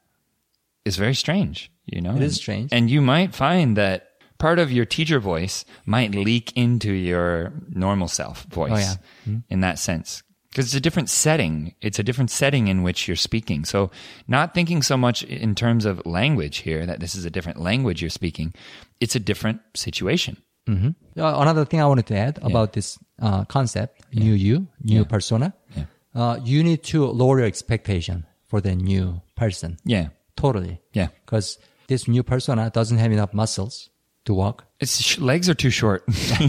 is 0.85 0.97
very 0.97 1.15
strange, 1.15 1.71
you 1.87 2.01
know? 2.01 2.17
It 2.17 2.23
is 2.23 2.37
strange. 2.37 2.73
And 2.73 2.91
you 2.91 3.01
might 3.03 3.35
find 3.35 3.77
that 3.77 4.09
part 4.39 4.59
of 4.59 4.73
your 4.73 4.85
teacher 4.85 5.21
voice 5.21 5.65
might 5.87 6.15
leak 6.15 6.53
into 6.57 6.93
your 6.93 7.53
normal 7.69 8.09
self 8.09 8.45
voice 8.45 8.71
Oh, 8.73 8.77
yeah. 8.77 8.95
Mm-hmm. 9.29 9.37
in 9.51 9.61
that 9.61 9.79
sense. 9.79 10.23
Because 10.51 10.67
it's 10.67 10.75
a 10.75 10.81
different 10.81 11.09
setting. 11.09 11.75
It's 11.81 11.99
a 11.99 12.03
different 12.03 12.31
setting 12.31 12.69
in 12.69 12.83
which 12.83 13.09
you're 13.09 13.17
speaking. 13.17 13.65
So, 13.65 13.91
not 14.29 14.53
thinking 14.53 14.83
so 14.83 14.99
much 14.99 15.23
in 15.23 15.55
terms 15.55 15.87
of 15.87 16.05
language 16.05 16.59
here, 16.59 16.85
that 16.85 17.01
this 17.01 17.15
is 17.15 17.25
a 17.25 17.31
different 17.31 17.59
language 17.59 18.03
you're 18.03 18.11
speaking, 18.11 18.53
it's 19.01 19.15
a 19.17 19.21
different 19.21 19.61
situation. 19.75 20.37
Uh, 20.69 20.93
another 21.17 21.65
thing 21.65 21.81
I 21.81 21.87
wanted 21.87 22.07
to 22.07 22.17
add 22.17 22.39
about 22.43 22.73
this 22.75 22.99
uh, 23.21 23.45
concept, 23.47 24.03
new 24.15 24.33
you, 24.35 24.69
new 24.83 25.05
persona, 25.05 25.55
Yeah. 25.75 25.85
uh, 26.15 26.39
you 26.45 26.63
need 26.63 26.83
to 26.85 27.07
lower 27.07 27.39
your 27.39 27.47
expectation 27.47 28.27
for 28.47 28.61
the 28.61 28.75
new 28.77 29.23
person. 29.37 29.79
Yeah. 29.85 30.09
Totally. 30.37 30.81
Yeah. 30.93 31.09
Because 31.25 31.59
this 31.93 32.09
new 32.09 32.23
persona 32.23 32.71
doesn't 32.79 32.99
have 32.99 33.13
enough 33.13 33.33
muscles 33.35 33.91
to 34.25 34.33
walk. 34.43 34.65
Its 34.81 34.95
sh- 35.01 35.19
legs 35.19 35.47
are 35.51 35.59
too 35.65 35.71
short. 35.71 36.03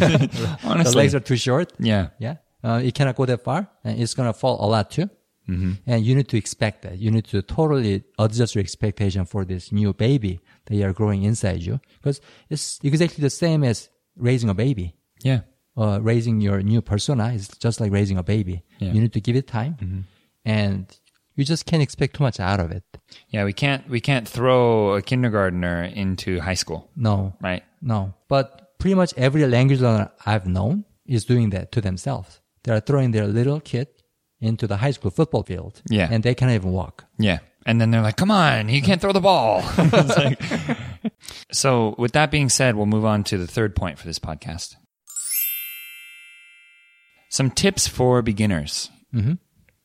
Honestly. 0.64 0.92
The 0.92 0.94
legs 1.02 1.14
are 1.16 1.26
too 1.32 1.36
short. 1.48 1.74
yeah. 1.80 2.10
Yeah. 2.20 2.36
Uh, 2.64 2.80
it 2.88 2.94
cannot 2.96 3.16
go 3.20 3.26
that 3.26 3.44
far 3.44 3.62
and 3.84 4.00
it's 4.02 4.14
going 4.14 4.30
to 4.32 4.38
fall 4.44 4.56
a 4.66 4.68
lot 4.76 4.90
too. 4.90 5.10
Mm-hmm. 5.50 5.74
And 5.86 6.06
you 6.06 6.16
need 6.16 6.30
to 6.30 6.38
expect 6.38 6.84
that. 6.84 6.98
You 6.98 7.12
need 7.12 7.26
to 7.26 7.42
totally 7.42 8.04
adjust 8.18 8.56
your 8.56 8.64
expectation 8.68 9.26
for 9.26 9.44
this 9.44 9.74
new 9.74 9.92
baby 9.92 10.40
that 10.66 10.76
you 10.78 10.86
are 10.88 10.94
growing 10.94 11.24
inside 11.24 11.62
you 11.62 11.82
because 11.98 12.22
it's 12.50 12.80
exactly 12.82 13.22
the 13.22 13.30
same 13.30 13.66
as 13.66 13.90
raising 14.16 14.50
a 14.50 14.54
baby. 14.54 14.96
Yeah. 15.22 15.42
Uh, 15.76 16.00
raising 16.02 16.40
your 16.40 16.62
new 16.62 16.82
persona 16.82 17.26
is 17.34 17.50
just 17.66 17.82
like 17.82 17.92
raising 17.92 18.18
a 18.18 18.24
baby. 18.24 18.64
Yeah. 18.80 18.94
You 18.94 19.02
need 19.02 19.14
to 19.14 19.20
give 19.20 19.36
it 19.36 19.48
time 19.48 20.06
and 20.46 20.86
you 21.36 21.44
just 21.46 21.66
can't 21.66 21.82
expect 21.84 22.16
too 22.16 22.24
much 22.24 22.40
out 22.40 22.60
of 22.60 22.72
it. 22.72 22.84
Yeah, 23.30 23.44
we 23.46 23.54
can't 23.54 23.88
we 23.90 24.00
can't 24.02 24.28
throw 24.28 24.94
a 24.96 25.02
kindergartner 25.02 25.84
into 25.84 26.40
high 26.40 26.54
school, 26.56 26.90
No, 26.96 27.34
right? 27.42 27.64
no. 27.82 28.14
But 28.28 28.78
pretty 28.80 28.96
much 28.96 29.14
every 29.18 29.46
language 29.48 29.80
learner 29.82 30.12
I've 30.26 30.46
known 30.48 30.86
is 31.06 31.26
doing 31.26 31.50
that 31.52 31.72
to 31.74 31.82
themselves. 31.82 32.40
They 32.64 32.72
are 32.72 32.80
throwing 32.80 33.12
their 33.12 33.28
little 33.28 33.60
kid 33.60 33.88
into 34.42 34.68
the 34.68 34.78
high 34.78 34.92
school 34.92 35.12
football 35.12 35.44
field. 35.44 35.82
Yeah. 35.90 36.08
And 36.12 36.24
they 36.24 36.36
cannot 36.36 36.54
even 36.56 36.72
walk. 36.72 37.06
Yeah. 37.18 37.40
And 37.66 37.80
then 37.80 37.92
they're 37.92 38.02
like, 38.02 38.18
"Come 38.18 38.32
on, 38.32 38.68
you 38.70 38.82
can't 38.82 39.00
throw 39.02 39.14
the 39.14 39.22
ball." 39.22 39.64
Like- 39.94 40.42
so, 41.52 41.96
with 41.98 42.12
that 42.14 42.30
being 42.32 42.50
said, 42.50 42.76
we'll 42.76 42.86
move 42.86 43.06
on 43.06 43.24
to 43.26 43.38
the 43.38 43.48
third 43.48 43.76
point 43.76 43.98
for 44.00 44.06
this 44.08 44.20
podcast. 44.20 44.76
Some 47.30 47.52
tips 47.52 47.88
for 47.88 48.22
beginners. 48.22 48.90
Mhm. 49.14 49.40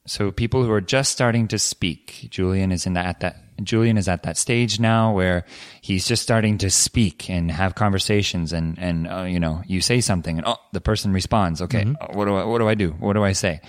So, 0.08 0.30
people 0.30 0.64
who 0.64 0.72
are 0.72 0.80
just 0.80 1.12
starting 1.12 1.48
to 1.48 1.58
speak. 1.58 2.28
Julian 2.30 2.72
is 2.72 2.86
in 2.86 2.94
that 2.94 3.06
at 3.06 3.20
that. 3.20 3.36
Julian 3.62 3.98
is 3.98 4.08
at 4.08 4.22
that 4.22 4.36
stage 4.36 4.78
now 4.78 5.12
where 5.12 5.44
he's 5.80 6.06
just 6.06 6.22
starting 6.22 6.58
to 6.58 6.70
speak 6.70 7.28
and 7.28 7.50
have 7.50 7.74
conversations, 7.74 8.52
and 8.52 8.78
and 8.78 9.06
uh, 9.06 9.22
you 9.22 9.38
know, 9.38 9.62
you 9.66 9.80
say 9.80 10.00
something, 10.00 10.38
and 10.38 10.46
oh, 10.46 10.56
the 10.72 10.80
person 10.80 11.12
responds. 11.12 11.60
Okay, 11.62 11.84
uh, 12.00 12.06
what 12.12 12.24
do 12.24 12.36
I 12.36 12.44
what 12.44 12.58
do 12.58 12.68
I 12.68 12.74
do? 12.74 12.90
What 12.92 13.12
do 13.14 13.22
I 13.22 13.32
say? 13.32 13.60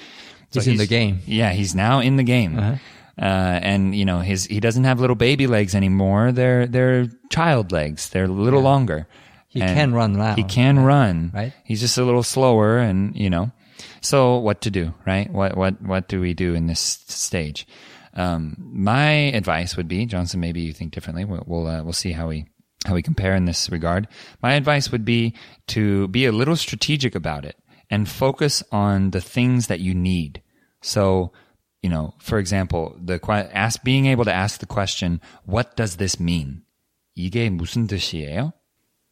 He's 0.51 0.67
in 0.67 0.77
the 0.77 0.87
game. 0.87 1.19
Yeah, 1.25 1.51
he's 1.51 1.75
now 1.75 1.99
in 1.99 2.15
the 2.15 2.23
game. 2.23 2.57
Uh-huh. 2.57 2.75
Uh, 3.21 3.59
and 3.61 3.93
you 3.93 4.05
know 4.05 4.19
his 4.19 4.45
he 4.45 4.59
doesn't 4.59 4.85
have 4.85 5.01
little 5.01 5.15
baby 5.15 5.45
legs 5.45 5.75
anymore. 5.75 6.31
They're 6.31 6.65
they're 6.67 7.07
child 7.29 7.71
legs. 7.71 8.09
They're 8.09 8.25
a 8.25 8.27
little 8.27 8.61
longer. 8.61 9.07
He 9.49 9.61
And 9.61 9.75
can 9.75 9.93
run 9.93 10.13
now. 10.13 10.35
He 10.35 10.43
can 10.43 10.79
run. 10.79 11.31
Right. 11.33 11.53
He's 11.65 11.81
just 11.81 11.97
a 11.97 12.05
little 12.05 12.23
slower, 12.23 12.77
and 12.77 13.15
you 13.15 13.29
know. 13.29 13.51
So 14.00 14.38
what 14.38 14.60
to 14.62 14.70
do, 14.70 14.94
right? 15.06 15.30
What 15.30 15.56
what 15.56 15.80
what 15.82 16.08
do 16.08 16.20
we 16.20 16.34
do 16.34 16.54
in 16.54 16.66
this 16.66 16.80
stage? 17.08 17.66
Um, 18.14 18.54
my 18.58 19.34
advice 19.34 19.76
would 19.76 19.88
be, 19.88 20.06
Johnson. 20.06 20.40
Maybe 20.40 20.60
you 20.60 20.72
think 20.72 20.92
differently. 20.92 21.24
We'll 21.24 21.42
we'll, 21.46 21.66
uh, 21.66 21.82
we'll 21.82 21.92
see 21.92 22.12
how 22.12 22.28
we 22.28 22.46
how 22.86 22.94
we 22.94 23.02
compare 23.02 23.34
in 23.34 23.44
this 23.46 23.70
regard. 23.70 24.08
My 24.42 24.54
advice 24.54 24.92
would 24.92 25.04
be 25.04 25.34
to 25.68 26.08
be 26.08 26.26
a 26.26 26.32
little 26.32 26.56
strategic 26.56 27.14
about 27.14 27.44
it 27.44 27.56
and 27.90 28.08
focus 28.08 28.62
on 28.70 29.10
the 29.10 29.20
things 29.20 29.66
that 29.66 29.80
you 29.80 29.94
need. 29.94 30.42
So, 30.82 31.32
you 31.82 31.88
know, 31.88 32.14
for 32.18 32.38
example, 32.38 32.96
the 33.02 33.18
que- 33.18 33.50
ask 33.52 33.82
being 33.82 34.06
able 34.06 34.24
to 34.24 34.32
ask 34.32 34.60
the 34.60 34.66
question, 34.66 35.20
"What 35.44 35.76
does 35.76 35.96
this 35.96 36.20
mean?" 36.20 36.62
이게 37.16 37.50
무슨 37.50 37.86
뜻이에요? 37.86 38.52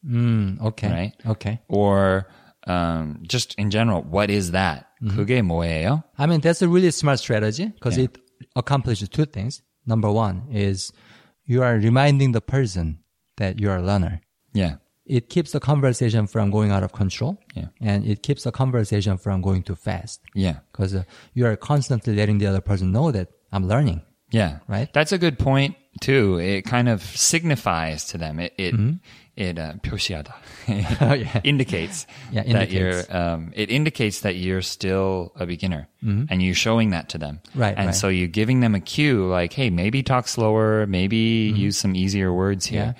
Mm, 0.05 0.61
okay. 0.61 0.89
Right. 0.89 1.13
Okay. 1.25 1.59
Or 1.67 2.27
um, 2.67 3.19
just 3.27 3.55
in 3.57 3.69
general, 3.71 4.01
what 4.03 4.29
is 4.29 4.51
that? 4.51 4.87
그게 5.03 5.41
뭐예요? 5.41 6.03
I 6.17 6.25
mean, 6.27 6.39
that's 6.41 6.61
a 6.61 6.67
really 6.67 6.91
smart 6.91 7.19
strategy 7.19 7.67
because 7.67 7.97
Yeah. 7.97 8.05
it 8.05 8.17
accomplishes 8.55 9.09
two 9.09 9.25
things. 9.25 9.61
Number 9.85 10.09
one 10.11 10.43
is 10.51 10.91
you 11.45 11.61
are 11.63 11.75
reminding 11.75 12.31
the 12.31 12.41
person 12.41 12.99
that 13.37 13.59
you 13.59 13.69
are 13.69 13.77
a 13.77 13.81
learner. 13.83 14.21
Yeah, 14.53 14.75
It 15.05 15.27
keeps 15.27 15.51
the 15.51 15.59
conversation 15.59 16.27
from 16.27 16.49
going 16.51 16.71
out 16.71 16.83
of 16.83 16.93
control. 16.93 17.37
Yeah. 17.55 17.67
And 17.81 18.05
it 18.07 18.23
keeps 18.23 18.43
the 18.43 18.51
conversation 18.53 19.17
from 19.17 19.41
going 19.41 19.63
too 19.63 19.75
fast 19.75 20.21
yeah, 20.33 20.59
because 20.71 20.95
uh, 20.95 21.03
you 21.33 21.45
are 21.45 21.57
constantly 21.57 22.15
letting 22.15 22.37
the 22.37 22.47
other 22.47 22.61
person 22.61 22.93
know 22.93 23.11
that 23.11 23.27
I'm 23.51 23.67
learning. 23.67 24.01
yeah. 24.31 24.59
Right. 24.69 24.87
That's 24.93 25.11
a 25.11 25.17
good 25.17 25.37
point 25.37 25.75
too. 25.99 26.39
It 26.39 26.63
kind 26.63 26.87
of 26.87 27.03
signifies 27.03 28.05
to 28.05 28.17
them. 28.17 28.39
It 28.39 28.53
it 28.57 28.73
it 29.38 29.58
uh, 29.58 29.74
oh, 31.00 31.14
yeah. 31.14 31.40
indicates 31.44 32.06
yeah, 32.32 32.42
that 32.42 32.70
you're 32.70 33.04
um, 33.16 33.52
it 33.54 33.70
indicates 33.70 34.20
that 34.20 34.34
you're 34.34 34.62
still 34.62 35.32
a 35.36 35.46
beginner 35.46 35.88
mm-hmm. 36.02 36.24
and 36.28 36.42
you're 36.42 36.54
showing 36.54 36.90
that 36.90 37.08
to 37.10 37.18
them 37.18 37.40
right 37.54 37.74
and 37.76 37.86
right. 37.86 37.94
so 37.94 38.08
you're 38.08 38.26
giving 38.26 38.60
them 38.60 38.74
a 38.74 38.80
cue 38.80 39.26
like 39.26 39.52
hey 39.52 39.70
maybe 39.70 40.02
talk 40.02 40.26
slower 40.26 40.86
maybe 40.86 41.50
mm-hmm. 41.50 41.60
use 41.60 41.78
some 41.78 41.94
easier 41.94 42.32
words 42.32 42.66
here 42.66 42.96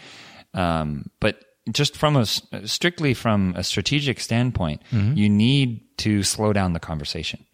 yeah. 0.55 0.81
um, 0.81 1.11
but 1.21 1.45
just 1.71 1.97
from 1.97 2.17
a 2.17 2.25
strictly 2.25 3.15
from 3.15 3.53
a 3.57 3.65
strategic 3.65 4.21
standpoint 4.21 4.81
mm-hmm. 4.93 5.15
you 5.15 5.29
need 5.29 5.81
to 5.99 6.23
slow 6.23 6.53
down 6.53 6.73
the 6.73 6.81
conversation 6.81 7.45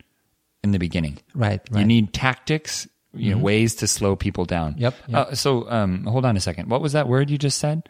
in 0.63 0.73
the 0.73 0.79
beginning 0.79 1.19
right, 1.35 1.63
right. 1.71 1.81
you 1.81 1.87
need 1.87 2.13
tactics 2.13 2.87
you 3.15 3.31
know 3.31 3.37
mm-hmm. 3.37 3.45
ways 3.45 3.77
to 3.77 3.87
slow 3.87 4.15
people 4.15 4.45
down 4.45 4.75
yep, 4.77 4.95
yep. 5.09 5.29
Uh, 5.29 5.35
so 5.35 5.71
um, 5.71 6.05
hold 6.05 6.25
on 6.27 6.37
a 6.37 6.41
second 6.41 6.69
what 6.69 6.83
was 6.83 6.93
that 6.93 7.09
word 7.09 7.31
you 7.31 7.39
just 7.39 7.59
said 7.59 7.89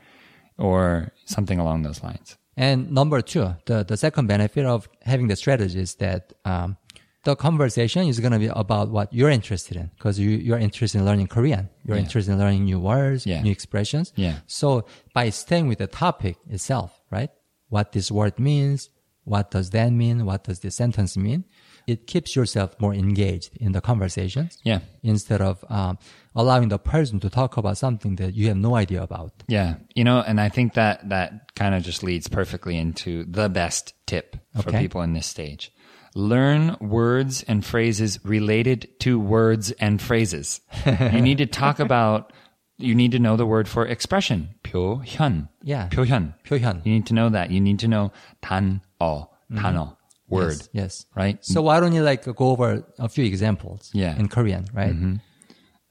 or 0.59 1.13
something 1.25 1.59
along 1.59 1.83
those 1.83 2.03
lines? 2.03 2.37
And 2.57 2.91
number 2.93 3.21
two, 3.21 3.55
the, 3.67 3.85
the 3.85 3.97
second 3.97 4.27
benefit 4.29 4.65
of 4.65 4.89
having 5.03 5.29
the 5.29 5.37
strategy 5.37 5.81
is 5.81 5.97
that 5.97 6.33
um, 6.45 6.77
the 7.25 7.35
conversation 7.35 8.07
is 8.07 8.21
going 8.21 8.33
to 8.33 8.39
be 8.39 8.47
about 8.47 8.91
what 8.91 9.13
you're 9.13 9.31
interested 9.31 9.77
in 9.77 9.91
because 9.97 10.19
you, 10.19 10.31
you're 10.31 10.59
interested 10.59 10.99
in 10.99 11.05
learning 11.05 11.27
Korean. 11.27 11.69
You're 11.85 11.97
interested 11.97 12.33
in 12.33 12.39
learning 12.39 12.65
new 12.65 12.79
words, 12.79 13.27
Yeah. 13.27 13.43
new 13.43 13.51
expressions. 13.51 14.13
Yeah. 14.15 14.37
So 14.47 14.87
by 15.15 15.31
staying 15.31 15.67
with 15.67 15.79
the 15.79 15.87
topic 15.89 16.37
itself, 16.49 17.01
right? 17.11 17.31
What 17.71 17.93
this 17.93 18.11
word 18.13 18.39
means, 18.39 18.91
what 19.25 19.51
does 19.51 19.71
that 19.71 19.91
mean? 19.91 20.25
What 20.27 20.45
does 20.45 20.61
this 20.61 20.77
sentence 20.77 21.17
mean? 21.17 21.45
It 21.88 22.06
keeps 22.06 22.36
yourself 22.36 22.76
more 22.80 22.94
engaged 22.94 23.58
in 23.58 23.72
the 23.72 23.82
conversations 23.82 24.58
Yeah. 24.64 24.80
instead 25.02 25.42
of 25.42 25.66
um, 25.70 25.98
allowing 26.36 26.70
the 26.70 26.78
person 26.78 27.20
to 27.22 27.30
talk 27.32 27.58
about 27.58 27.78
something 27.80 28.16
that 28.18 28.36
you 28.36 28.48
have 28.50 28.58
no 28.58 28.76
idea 28.76 29.02
about. 29.02 29.32
Yeah. 29.48 29.76
You 29.96 30.04
know, 30.04 30.22
and 30.22 30.40
I 30.40 30.50
think 30.50 30.76
that 30.76 31.10
that 31.10 31.56
kind 31.56 31.74
of 31.74 31.82
just 31.82 32.04
leads 32.04 32.28
perfectly 32.28 32.78
into 32.78 33.26
the 33.26 33.50
best 33.50 33.94
tip 34.06 34.36
for 34.62 34.70
Okay. 34.70 34.80
people 34.82 35.02
in 35.02 35.14
this 35.14 35.26
stage. 35.26 35.72
Learn 36.14 36.76
words 36.80 37.44
and 37.48 37.66
phrases 37.66 38.20
related 38.24 38.88
to 39.00 39.20
words 39.20 39.72
and 39.80 40.02
phrases. 40.02 40.62
you 40.86 41.22
need 41.22 41.38
to 41.40 41.46
talk 41.48 41.80
about 41.80 42.34
you 42.78 42.96
need 42.96 43.12
to 43.12 43.20
know 43.20 43.36
the 43.36 43.46
word 43.46 43.68
for 43.68 43.86
expression. 43.86 44.50
표현. 44.64 45.50
Yeah. 45.64 45.90
표현. 45.90 46.34
표현. 46.46 46.82
You 46.86 46.94
need 46.94 47.08
to 47.08 47.14
know 47.14 47.30
that. 47.30 47.52
You 47.52 47.60
need 47.62 47.80
to 47.80 47.88
know 47.88 48.12
단어, 48.42 49.28
단어, 49.52 49.96
word. 50.34 50.58
Yes. 50.58 50.70
yes. 50.74 51.06
Right? 51.16 51.38
So 51.44 51.62
why 51.62 51.80
don't 51.80 51.94
you 51.94 52.04
like 52.04 52.24
go 52.26 52.50
over 52.52 52.84
a 53.00 53.10
few 53.10 53.26
examples 53.26 53.90
Yeah. 53.94 54.18
in 54.18 54.28
Korean, 54.30 54.66
right? 54.74 54.94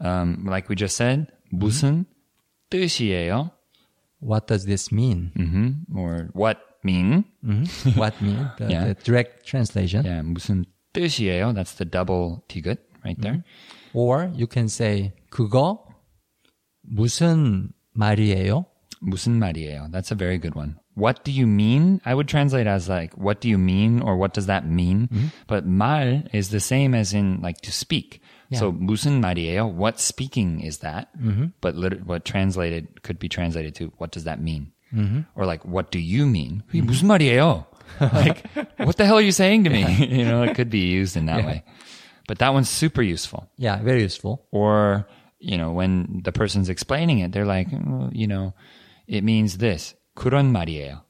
Um, 0.00 0.44
like 0.46 0.68
we 0.68 0.76
just 0.76 0.96
said, 0.96 1.26
무슨 1.52 2.06
뜻이에요? 2.70 3.50
What 4.20 4.46
does 4.46 4.64
this 4.66 4.90
mean? 4.92 5.32
hmm 5.36 5.96
Or 5.96 6.30
what 6.34 6.58
mean? 6.84 7.24
what 7.96 8.14
mean? 8.22 8.50
The, 8.58 8.66
Yeah. 8.70 8.84
the 8.86 8.94
direct 9.02 9.46
translation. 9.46 10.04
Yeah, 10.04 10.22
무슨 10.22 10.64
뜻이에요? 10.94 11.52
That's 11.54 11.74
the 11.74 11.84
double 11.84 12.44
ticket 12.48 12.78
right 13.04 13.18
there. 13.20 13.42
Or 13.94 14.30
you 14.34 14.46
can 14.46 14.68
say 14.68 15.12
그거 15.30 15.84
무슨 16.82 17.70
말이에요? 17.96 18.66
무슨 19.00 19.38
말이에요? 19.38 19.90
That's 19.90 20.10
a 20.12 20.16
very 20.16 20.38
good 20.38 20.54
one. 20.54 20.76
What 20.94 21.22
do 21.24 21.30
you 21.30 21.46
mean? 21.46 22.00
I 22.04 22.12
would 22.14 22.26
translate 22.26 22.66
as 22.66 22.88
like, 22.88 23.14
what 23.16 23.40
do 23.40 23.48
you 23.48 23.56
mean 23.56 24.00
or 24.02 24.16
what 24.16 24.34
does 24.34 24.46
that 24.46 24.66
mean? 24.66 25.30
But 25.46 25.64
말 25.66 26.26
is 26.34 26.50
the 26.50 26.58
same 26.60 26.92
as 26.94 27.14
in 27.14 27.40
like 27.40 27.60
to 27.62 27.72
speak. 27.72 28.20
So 28.52 28.72
무슨 28.72 29.20
말이에요? 29.20 29.70
What 29.70 30.00
speaking 30.00 30.60
is 30.60 30.78
that? 30.78 31.08
But 31.60 31.76
lit- 31.76 32.04
what 32.06 32.24
translated 32.24 33.02
could 33.02 33.18
be 33.18 33.28
translated 33.28 33.74
to 33.76 33.92
what 33.98 34.10
does 34.10 34.24
that 34.24 34.40
mean? 34.40 34.72
Or 35.36 35.44
like, 35.46 35.64
what 35.64 35.90
do 35.92 35.98
you 36.00 36.26
mean? 36.26 36.62
그게 36.72 36.82
무슨 36.82 37.06
말이에요? 37.06 37.66
like, 38.00 38.44
what 38.78 38.96
the 38.96 39.04
hell 39.06 39.16
are 39.18 39.22
you 39.24 39.32
saying 39.32 39.64
to 39.64 39.70
me? 39.70 39.84
you 40.08 40.24
know, 40.24 40.42
it 40.42 40.54
could 40.56 40.70
be 40.70 40.88
used 40.88 41.16
in 41.16 41.26
that 41.26 41.44
way. 41.44 41.62
But 42.26 42.38
that 42.40 42.52
one's 42.52 42.68
super 42.68 43.02
useful. 43.02 43.48
Yeah, 43.56 43.80
very 43.82 44.02
useful. 44.02 44.44
or 44.50 45.06
you 45.38 45.56
know 45.56 45.70
when 45.70 46.22
the 46.24 46.32
person's 46.32 46.68
explaining 46.68 47.20
it 47.20 47.30
they're 47.30 47.46
like 47.46 47.68
"Oh, 47.72 48.10
you 48.10 48.26
know 48.26 48.54
it 49.06 49.22
means 49.22 49.58
this 49.58 49.94
그런 50.15 50.51
말이에요 50.51 51.03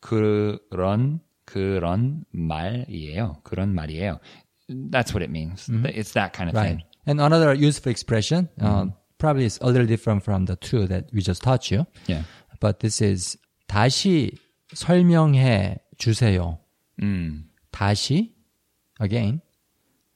그런 0.00 1.20
그런 1.44 2.24
말이에요 2.32 3.36
그런 3.44 3.74
말이에요 3.74 4.18
that's 4.90 5.12
what 5.12 5.22
it 5.22 5.30
means 5.30 5.68
it's 5.94 6.12
that 6.12 6.32
kind 6.32 6.48
of 6.50 6.54
Right. 6.56 6.76
thing 6.78 6.82
And 7.04 7.20
another 7.20 7.52
useful 7.52 7.90
expression, 7.90 8.48
uh, 8.60 8.86
probably 9.18 9.44
is 9.44 9.58
a 9.60 9.66
little 9.66 9.86
different 9.88 10.22
from 10.22 10.44
the 10.46 10.54
two 10.54 10.86
that 10.86 11.10
we 11.12 11.20
just 11.20 11.42
taught 11.42 11.68
you. 11.68 11.84
yeah 12.06 12.22
But 12.60 12.78
this 12.78 13.02
is 13.02 13.36
다시 13.66 14.38
설명해 14.72 15.78
주세요. 15.98 16.60
Mm. 17.02 17.46
다시 17.72 18.34
again 19.00 19.40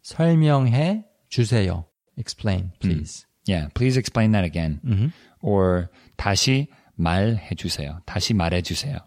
설명해 0.05 1.05
주세요. 1.29 1.87
Explain, 2.17 2.71
please. 2.79 3.27
yeah 3.49 3.67
please 3.75 3.97
explain 3.99 4.31
that 4.31 4.45
again 4.45 5.13
or 5.43 5.91
다시 6.17 6.69
말해 6.96 7.56
주세요 7.56 8.00
다시 8.06 8.34
말해 8.34 8.62
주세요 8.62 8.98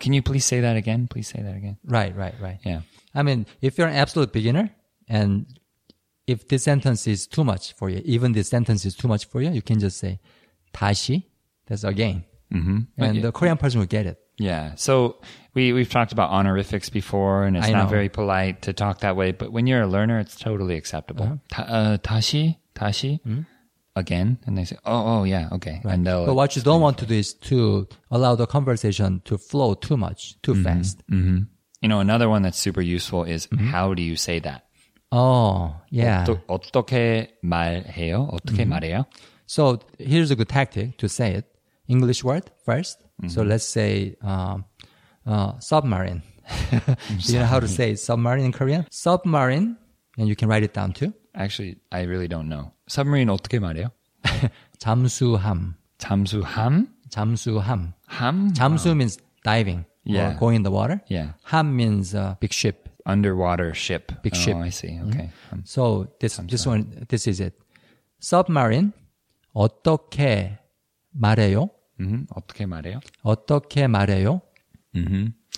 can 0.00 0.12
you 0.14 0.22
please 0.22 0.44
say 0.44 0.60
that 0.60 0.76
again 0.76 1.06
please 1.08 1.28
say 1.28 1.42
that 1.42 1.56
again 1.56 1.76
Right, 1.84 2.14
right, 2.16 2.34
right. 2.40 2.58
yeah 2.64 2.80
I 3.14 3.22
mean, 3.22 3.46
if 3.62 3.78
you're 3.78 3.86
an 3.86 3.94
absolute 3.94 4.32
beginner 4.32 4.70
and 5.08 5.46
if 6.26 6.48
this 6.48 6.64
sentence 6.64 7.06
is 7.06 7.28
too 7.28 7.44
much 7.44 7.74
for 7.74 7.88
you, 7.88 8.02
even 8.04 8.32
this 8.32 8.48
sentence 8.48 8.84
is 8.84 8.96
too 8.96 9.06
much 9.06 9.26
for 9.26 9.40
you, 9.40 9.50
you 9.52 9.62
can 9.62 9.78
just 9.78 9.98
say 9.98 10.18
다시. 10.72 11.22
That's 11.68 11.84
again. 11.84 12.24
Mm-hmm. 12.52 12.78
And 12.98 13.22
the 13.22 13.30
Korean 13.30 13.56
person 13.56 13.78
will 13.78 13.86
get 13.86 14.06
it. 14.06 14.18
Yeah. 14.38 14.72
So 14.74 15.20
we 15.54 15.72
we've 15.72 15.88
talked 15.88 16.10
about 16.10 16.30
honorifics 16.30 16.90
before, 16.90 17.44
and 17.44 17.56
it's 17.56 17.68
I 17.68 17.70
not 17.70 17.84
know. 17.84 17.90
very 17.90 18.08
polite 18.08 18.62
to 18.62 18.72
talk 18.72 19.00
that 19.00 19.14
way. 19.14 19.30
But 19.30 19.52
when 19.52 19.68
you're 19.68 19.82
a 19.82 19.86
learner, 19.86 20.18
it's 20.18 20.34
totally 20.36 20.74
acceptable. 20.74 21.38
다, 21.52 21.66
uh, 21.68 21.98
다시, 21.98 22.56
다시, 22.74 23.20
again, 23.98 24.38
and 24.46 24.56
they 24.58 24.64
say, 24.64 24.76
"Oh, 24.84 25.20
oh, 25.20 25.24
yeah, 25.24 25.48
okay," 25.52 25.80
and 25.84 26.06
they'll 26.06 26.26
But 26.26 26.34
what 26.34 26.56
you 26.56 26.62
don't 26.62 26.80
want 26.80 26.98
to 26.98 27.06
do 27.06 27.14
is 27.14 27.34
to 27.50 27.86
allow 28.10 28.34
the 28.34 28.46
conversation 28.46 29.22
to 29.24 29.38
flow 29.38 29.74
too 29.74 29.96
much, 29.96 30.36
too 30.42 30.54
fast. 30.62 31.02
you 31.08 31.88
know 31.88 32.00
another 32.00 32.28
one 32.28 32.42
that's 32.42 32.58
super 32.58 32.80
useful 32.80 33.24
is 33.24 33.48
how 33.70 33.94
do 33.94 34.02
you 34.02 34.16
say 34.16 34.38
that? 34.40 34.64
Oh, 35.12 35.76
yeah. 35.90 36.24
또 36.26 36.40
어떻게 36.48 37.28
말해요? 37.42 38.28
어떻게 38.32 38.64
말해요? 38.66 39.04
So 39.46 39.78
here's 39.98 40.30
a 40.30 40.36
good 40.36 40.48
tactic 40.48 40.96
to 40.98 41.08
say 41.08 41.34
it. 41.34 41.44
English 41.86 42.24
word 42.24 42.50
1st 42.66 42.96
So 43.28 43.42
let's 43.42 43.64
say 43.64 44.16
um, 44.22 44.64
uh, 45.26 45.52
submarine. 45.60 46.22
Do 46.80 47.32
you 47.32 47.38
know 47.38 47.46
how 47.46 47.60
to 47.60 47.68
say 47.68 47.94
submarine 47.94 48.44
in 48.44 48.52
Korean? 48.52 48.86
Submarine, 48.90 49.76
and 50.18 50.26
you 50.28 50.34
can 50.34 50.48
write 50.48 50.64
it 50.64 50.72
down 50.74 50.92
too. 50.92 51.12
Actually, 51.34 51.76
I 51.92 52.02
really 52.02 52.26
don't 52.28 52.48
know. 52.48 52.72
Submarine 52.89 53.29
어떻게 53.31 53.59
말해요? 53.59 53.89
잠수함. 54.77 55.75
잠수함? 55.97 56.87
잠수함. 57.09 57.93
함? 58.07 58.53
잠수 58.53 58.91
means 58.95 59.17
diving 59.43 59.85
Yeah. 60.05 60.31
or 60.33 60.39
going 60.39 60.55
in 60.55 60.63
the 60.63 60.71
water. 60.71 61.01
Yeah. 61.09 61.33
함 61.43 61.75
means 61.75 62.15
uh, 62.15 62.35
big 62.39 62.53
ship. 62.53 62.89
Underwater 63.05 63.73
ship. 63.73 64.11
Big 64.23 64.33
oh, 64.35 64.39
ship. 64.39 64.55
I 64.57 64.69
see. 64.69 64.99
Okay. 65.07 65.29
Um, 65.51 65.63
So 65.65 66.07
this 66.19 66.37
this 66.47 66.65
one 66.65 67.05
this 67.09 67.27
is 67.27 67.39
it. 67.41 67.53
Submarine 68.19 68.91
어떻게 69.53 70.57
말해요? 71.11 71.69
mhm. 71.99 72.27
어떻게 72.29 72.65
말해요? 72.65 72.99
어떻게 73.23 73.87
말해요? 73.87 74.41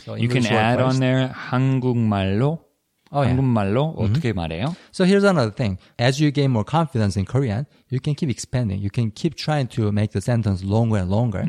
So 0.04 0.16
You 0.16 0.28
can 0.30 0.46
add 0.46 0.80
first. 0.80 0.96
on 0.96 1.00
there 1.00 1.28
한국말로 1.34 2.66
Oh, 3.13 3.23
yeah. 3.23 3.31
한국말로 3.31 3.95
어떻게 3.97 4.33
말해요? 4.33 4.75
So 4.91 5.05
here's 5.05 5.23
another 5.25 5.51
thing. 5.55 5.79
As 5.99 6.21
you 6.21 6.31
gain 6.33 6.51
more 6.51 6.65
confidence 6.65 7.17
in 7.17 7.25
Korean, 7.25 7.67
you 7.89 8.01
can 8.01 8.15
keep 8.17 8.29
expanding. 8.29 8.81
You 8.81 8.91
can 8.91 9.13
keep 9.13 9.37
trying 9.37 9.69
to 9.77 9.93
make 9.93 10.11
the 10.11 10.21
sentence 10.21 10.65
longer 10.65 10.97
and 10.99 11.09
longer 11.11 11.45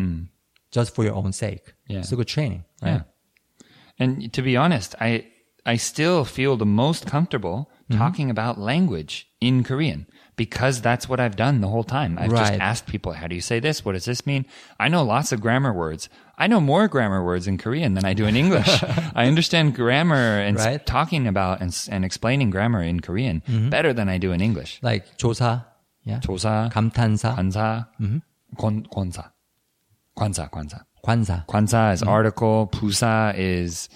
just 0.71 0.93
for 0.93 1.03
your 1.03 1.15
own 1.15 1.33
sake. 1.33 1.73
Yeah. 1.89 1.99
It's 1.99 2.11
a 2.11 2.15
good 2.15 2.27
training, 2.27 2.63
Yeah. 2.83 2.89
right? 2.89 3.01
And 3.99 4.31
to 4.33 4.41
be 4.43 4.55
honest, 4.55 4.93
I 5.01 5.25
I 5.65 5.77
still 5.77 6.23
feel 6.25 6.55
the 6.57 6.65
most 6.65 7.07
comfortable 7.07 7.69
Mm-hmm. 7.91 7.99
talking 8.03 8.29
about 8.29 8.59
language 8.59 9.31
in 9.39 9.63
Korean 9.63 10.07
because 10.35 10.81
that's 10.83 11.07
what 11.07 11.21
I've 11.23 11.37
done 11.39 11.61
the 11.61 11.69
whole 11.71 11.85
time. 11.87 12.19
I've 12.19 12.31
just 12.35 12.51
Right. 12.51 12.59
asked 12.59 12.85
people, 12.85 13.13
how 13.15 13.27
do 13.31 13.35
you 13.35 13.39
say 13.39 13.61
this? 13.63 13.85
What 13.85 13.93
does 13.95 14.03
this 14.03 14.27
mean? 14.27 14.43
I 14.77 14.89
know 14.91 15.03
lots 15.07 15.31
of 15.31 15.39
grammar 15.39 15.71
words. 15.71 16.09
I 16.37 16.47
know 16.51 16.59
more 16.59 16.89
grammar 16.91 17.23
words 17.23 17.47
in 17.47 17.57
Korean 17.57 17.93
than 17.95 18.03
I 18.03 18.11
do 18.13 18.27
in 18.27 18.35
English. 18.35 18.67
I 19.15 19.25
understand 19.31 19.73
grammar 19.73 20.35
and 20.43 20.59
s- 20.59 20.65
Right. 20.65 20.83
Mm-hmm. 20.83 20.91
talking 20.99 21.27
about 21.31 21.61
and, 21.63 21.71
s- 21.71 21.87
and 21.87 22.03
explaining 22.03 22.51
grammar 22.51 22.83
in 22.83 22.99
Korean 22.99 23.41
better 23.71 23.93
than 23.95 24.09
I 24.11 24.17
do 24.19 24.33
in 24.35 24.41
English. 24.43 24.79
Like 24.83 25.07
조사, 25.17 25.63
yeah. 26.03 26.19
조사, 26.19 26.67
감탄사, 26.75 27.39
관사, 27.39 27.87
Mm-hmm. 28.03 28.19
권, 28.59 28.83
권사, 28.91 29.31
관사, 30.19 30.49
관사. 30.51 30.83
관사. 31.07 31.45
관사 31.47 31.87
Mm-hmm. 31.87 31.93
is 31.95 32.03
article, 32.03 32.67
부사 32.67 33.31
is 33.37 33.87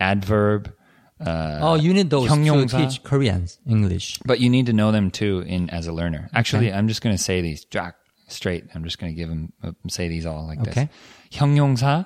adverb. 0.00 0.72
Uh, 1.20 1.58
Oh, 1.62 1.74
you 1.76 1.94
need 1.94 2.10
those 2.10 2.28
to 2.28 2.34
형용사. 2.34 2.76
teach 2.76 3.02
Koreans 3.02 3.58
English. 3.66 4.18
But 4.26 4.38
you 4.40 4.50
need 4.50 4.66
to 4.66 4.72
know 4.74 4.92
them 4.92 5.10
too 5.10 5.42
in 5.46 5.70
as 5.70 5.86
a 5.86 5.92
learner. 5.92 6.28
Actually, 6.34 6.70
I'm 6.72 6.88
just 6.88 7.00
going 7.00 7.16
to 7.16 7.22
say 7.22 7.40
these 7.40 7.64
jack 7.64 7.94
straight. 8.28 8.64
I'm 8.74 8.84
just 8.84 8.98
going 8.98 9.12
to 9.12 9.16
give 9.16 9.28
them 9.30 9.52
uh, 9.64 9.72
say 9.88 10.08
these 10.08 10.26
all 10.26 10.46
like 10.46 10.60
Okay. 10.60 10.88
this. 10.88 11.38
형용사, 11.40 12.04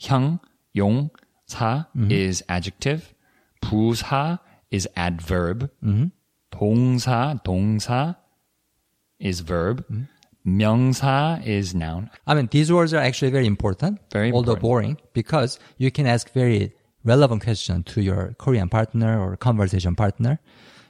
형, 0.00 0.40
용사 0.74 1.86
is 2.10 2.42
adjective. 2.48 3.12
부사 3.60 4.38
is 4.70 4.88
adverb. 4.96 5.68
동사, 6.50 7.38
동사 7.44 8.16
is 9.20 9.40
verb. 9.40 9.84
명사 10.46 11.40
is 11.46 11.74
noun. 11.74 12.10
I 12.26 12.34
mean, 12.34 12.48
these 12.50 12.72
words 12.72 12.92
are 12.94 12.98
actually 12.98 13.30
very 13.30 13.46
important, 13.46 13.98
Very 14.10 14.32
although 14.32 14.54
important. 14.54 14.62
boring, 14.62 14.96
because 15.12 15.58
you 15.78 15.90
can 15.90 16.06
ask 16.06 16.32
very 16.32 16.72
relevant 17.04 17.42
question 17.42 17.82
to 17.84 18.00
your 18.00 18.34
Korean 18.38 18.68
partner 18.68 19.20
or 19.20 19.36
conversation 19.36 19.94
partner. 19.96 20.38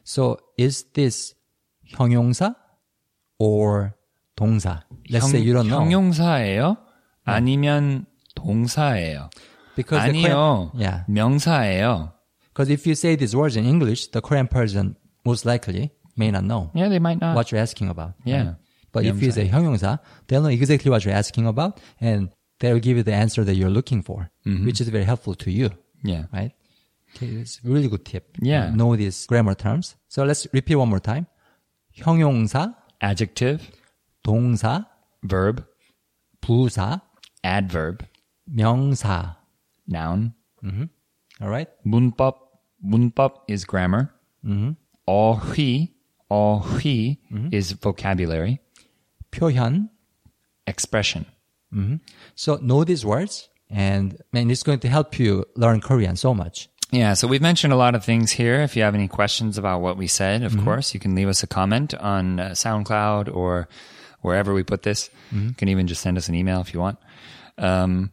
So, 0.05 0.38
is 0.59 0.85
this 0.95 1.35
형용사 1.95 2.55
or 3.38 3.95
동사? 4.37 4.83
Let's 5.11 5.31
say 5.31 5.41
you 5.41 5.53
don't 5.55 5.69
know. 5.69 5.81
형용사예요? 5.81 6.77
아니면 7.27 8.07
동사예요? 8.35 9.31
Because 9.77 10.03
the 10.11 10.19
아니요. 10.25 10.71
Korean- 10.73 10.81
yeah. 10.81 11.05
명사예요. 11.09 12.12
Because 12.53 12.69
if 12.71 12.87
you 12.87 12.95
say 12.95 13.17
these 13.17 13.35
words 13.35 13.57
in 13.57 13.65
English, 13.65 14.09
the 14.09 14.21
Korean 14.21 14.47
person 14.49 14.97
most 15.25 15.47
likely 15.47 15.91
may 16.17 16.31
not 16.31 16.45
know 16.45 16.71
Yeah, 16.75 16.88
they 16.88 16.99
might 16.99 17.21
not. 17.21 17.35
what 17.35 17.51
you're 17.51 17.61
asking 17.61 17.88
about. 17.88 18.12
Yeah. 18.25 18.37
right? 18.45 18.55
But 18.93 19.05
You 19.05 19.12
know 19.12 19.17
if 19.17 19.23
what 19.23 19.23
you 19.23 19.29
I'm 19.29 19.33
say 19.33 19.49
형용사, 19.49 19.99
they'll 20.29 20.43
know 20.43 20.49
exactly 20.51 20.91
what 20.91 21.05
you're 21.05 21.15
asking 21.15 21.47
about 21.47 21.81
and 22.01 22.29
they'll 22.61 22.79
give 22.81 22.97
you 22.99 23.03
the 23.03 23.15
answer 23.15 23.45
that 23.45 23.55
you're 23.55 23.71
looking 23.71 24.03
for, 24.03 24.31
Mm-hmm. 24.47 24.67
which 24.67 24.81
is 24.81 24.88
very 24.88 25.05
helpful 25.05 25.35
to 25.37 25.51
you, 25.51 25.71
yeah. 26.03 26.25
right? 26.33 26.53
Okay, 27.15 27.27
it's 27.27 27.61
a 27.65 27.69
really 27.69 27.88
good 27.88 28.05
tip. 28.05 28.37
Yeah. 28.41 28.71
Know 28.71 28.97
these 28.97 29.27
grammar 29.27 29.55
terms. 29.55 29.97
So 30.09 30.25
let's 30.25 30.47
repeat 30.53 30.77
one 30.77 30.88
more 30.88 31.01
time. 31.01 31.27
형용사, 31.95 32.75
Adjective, 33.03 33.61
동사, 34.25 34.87
verb, 35.25 35.65
부사, 36.41 37.01
adverb, 37.43 38.07
명사. 38.49 39.37
noun. 39.88 40.33
All 41.41 41.49
right? 41.49 41.69
문법, 41.85 42.37
문법 42.85 43.43
is 43.49 43.65
grammar. 43.67 44.11
어휘, 45.07 45.95
어휘 46.31 47.19
is 47.53 47.73
vocabulary. 47.73 48.61
표현. 49.33 49.88
Expression. 50.67 51.27
So 52.37 52.57
know 52.62 52.85
these 52.85 53.05
words 53.05 53.49
and 53.70 54.22
man, 54.32 54.50
it's 54.50 54.64
going 54.64 54.80
to 54.80 54.90
help 54.90 55.20
you 55.20 55.46
learn 55.56 55.82
Korean 55.82 56.16
so 56.16 56.34
much. 56.34 56.70
Yeah, 56.92 57.16
so 57.16 57.28
we've 57.28 57.42
mentioned 57.42 57.74
a 57.74 57.78
lot 57.78 57.96
of 57.96 58.06
things 58.06 58.32
here. 58.32 58.62
If 58.62 58.78
you 58.78 58.84
have 58.84 58.96
any 58.96 59.10
questions 59.10 59.58
about 59.58 59.82
what 59.82 59.98
we 59.98 60.08
said, 60.08 60.44
of 60.44 60.58
course, 60.64 60.94
you 60.94 61.02
can 61.02 61.16
leave 61.16 61.28
us 61.28 61.44
a 61.44 61.48
comment 61.48 61.94
on 61.94 62.40
uh, 62.40 62.50
SoundCloud 62.52 63.34
or 63.36 63.68
wherever 64.22 64.54
we 64.54 64.64
put 64.64 64.84
this. 64.84 65.10
You 65.48 65.54
can 65.54 65.68
even 65.68 65.88
just 65.88 66.02
send 66.02 66.18
us 66.18 66.30
an 66.30 66.36
email 66.36 66.62
if 66.62 66.74
you 66.74 66.80
want. 66.80 66.98
Um, 67.58 68.12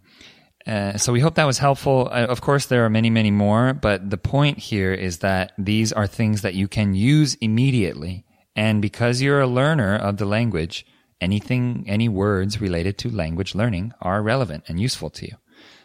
uh, 0.66 0.96
so 0.96 1.12
we 1.12 1.20
hope 1.20 1.36
that 1.36 1.44
was 1.44 1.58
helpful. 1.58 2.08
Uh, 2.10 2.26
of 2.26 2.40
course, 2.40 2.66
there 2.66 2.84
are 2.84 2.90
many, 2.90 3.10
many 3.10 3.30
more, 3.30 3.74
but 3.74 4.10
the 4.10 4.16
point 4.16 4.58
here 4.58 4.92
is 4.92 5.18
that 5.18 5.52
these 5.56 5.92
are 5.92 6.06
things 6.08 6.42
that 6.42 6.54
you 6.54 6.66
can 6.66 6.94
use 6.94 7.34
immediately. 7.34 8.24
And 8.56 8.82
because 8.82 9.20
you're 9.20 9.40
a 9.40 9.46
learner 9.46 9.94
of 9.96 10.16
the 10.16 10.26
language, 10.26 10.86
anything, 11.20 11.84
any 11.86 12.08
words 12.08 12.60
related 12.60 12.98
to 12.98 13.10
language 13.10 13.54
learning 13.54 13.92
are 14.00 14.22
relevant 14.22 14.64
and 14.68 14.80
useful 14.80 15.10
to 15.10 15.26
you. 15.26 15.36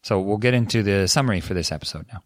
So 0.02 0.20
we'll 0.20 0.38
get 0.38 0.54
into 0.54 0.84
the 0.84 1.08
summary 1.08 1.40
for 1.40 1.54
this 1.54 1.72
episode 1.72 2.06
now. 2.12 2.24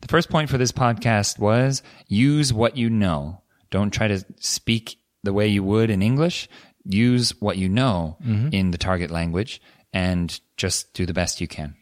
The 0.00 0.08
first 0.08 0.30
point 0.30 0.48
for 0.48 0.58
this 0.58 0.72
podcast 0.72 1.38
was 1.38 1.82
use 2.08 2.52
what 2.52 2.76
you 2.76 2.88
know. 2.90 3.42
Don't 3.70 3.90
try 3.90 4.08
to 4.08 4.24
speak 4.38 4.98
the 5.22 5.32
way 5.32 5.46
you 5.46 5.62
would 5.62 5.90
in 5.90 6.02
English. 6.02 6.48
Use 6.84 7.38
what 7.40 7.58
you 7.58 7.68
know 7.68 8.16
mm-hmm. 8.24 8.48
in 8.52 8.70
the 8.70 8.78
target 8.78 9.10
language 9.10 9.60
and 9.92 10.40
just 10.56 10.94
do 10.94 11.04
the 11.04 11.12
best 11.12 11.40
you 11.40 11.48
can. 11.48 11.76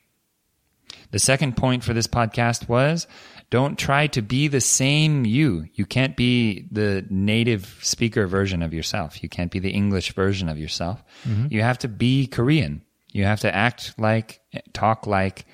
The 1.10 1.18
second 1.18 1.56
point 1.56 1.84
for 1.84 1.94
this 1.94 2.06
podcast 2.06 2.68
was 2.68 3.06
don't 3.50 3.78
try 3.78 4.06
to 4.08 4.20
be 4.22 4.48
the 4.48 4.60
same 4.60 5.24
you. 5.24 5.66
You 5.74 5.86
can't 5.86 6.16
be 6.16 6.66
the 6.70 7.06
native 7.08 7.78
speaker 7.82 8.26
version 8.26 8.62
of 8.62 8.74
yourself. 8.74 9.22
You 9.22 9.28
can't 9.28 9.50
be 9.50 9.58
the 9.58 9.70
English 9.70 10.12
version 10.12 10.48
of 10.48 10.58
yourself. 10.58 11.02
Mm-hmm. 11.26 11.46
You 11.50 11.62
have 11.62 11.78
to 11.78 11.88
be 11.88 12.26
Korean. 12.26 12.82
You 13.12 13.24
have 13.24 13.40
to 13.40 13.54
act 13.54 13.94
like, 13.98 14.40
talk 14.74 15.06
like 15.06 15.46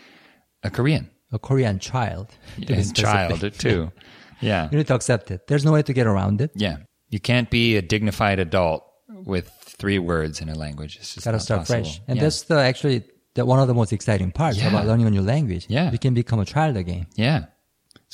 a 0.64 0.70
Korean. 0.70 1.08
A 1.32 1.38
Korean 1.38 1.78
child. 1.78 2.30
to 2.60 2.66
be 2.66 2.74
And 2.74 2.84
specific. 2.86 3.04
child 3.04 3.54
too. 3.58 3.92
Yeah. 4.40 4.68
You 4.72 4.78
need 4.78 4.86
to 4.88 4.94
accept 4.94 5.30
it. 5.30 5.46
There's 5.46 5.64
no 5.64 5.72
way 5.72 5.82
to 5.82 5.92
get 5.92 6.06
around 6.06 6.40
it. 6.40 6.50
Yeah. 6.56 6.78
You 7.10 7.20
can't 7.20 7.48
be 7.48 7.76
a 7.76 7.82
dignified 7.82 8.40
adult 8.40 8.84
with 9.08 9.48
three 9.60 9.98
words 10.00 10.40
in 10.40 10.48
a 10.48 10.54
language. 10.54 10.96
It's 10.96 11.14
just 11.14 11.24
Gotta 11.24 11.38
start 11.40 11.60
possible. 11.60 11.84
fresh. 11.84 12.00
And 12.08 12.16
yeah. 12.16 12.22
that's 12.24 12.42
the 12.42 12.56
actually 12.58 13.04
the, 13.34 13.44
one 13.46 13.60
of 13.60 13.68
the 13.68 13.74
most 13.74 13.92
exciting 13.92 14.32
parts 14.32 14.58
Yeah. 14.58 14.68
about 14.68 14.86
learning 14.86 15.06
a 15.06 15.10
new 15.10 15.22
language. 15.22 15.66
Yeah. 15.68 15.90
You 15.92 15.98
can 15.98 16.12
become 16.14 16.40
a 16.40 16.44
child 16.44 16.76
again. 16.76 17.06
Yeah. 17.14 17.44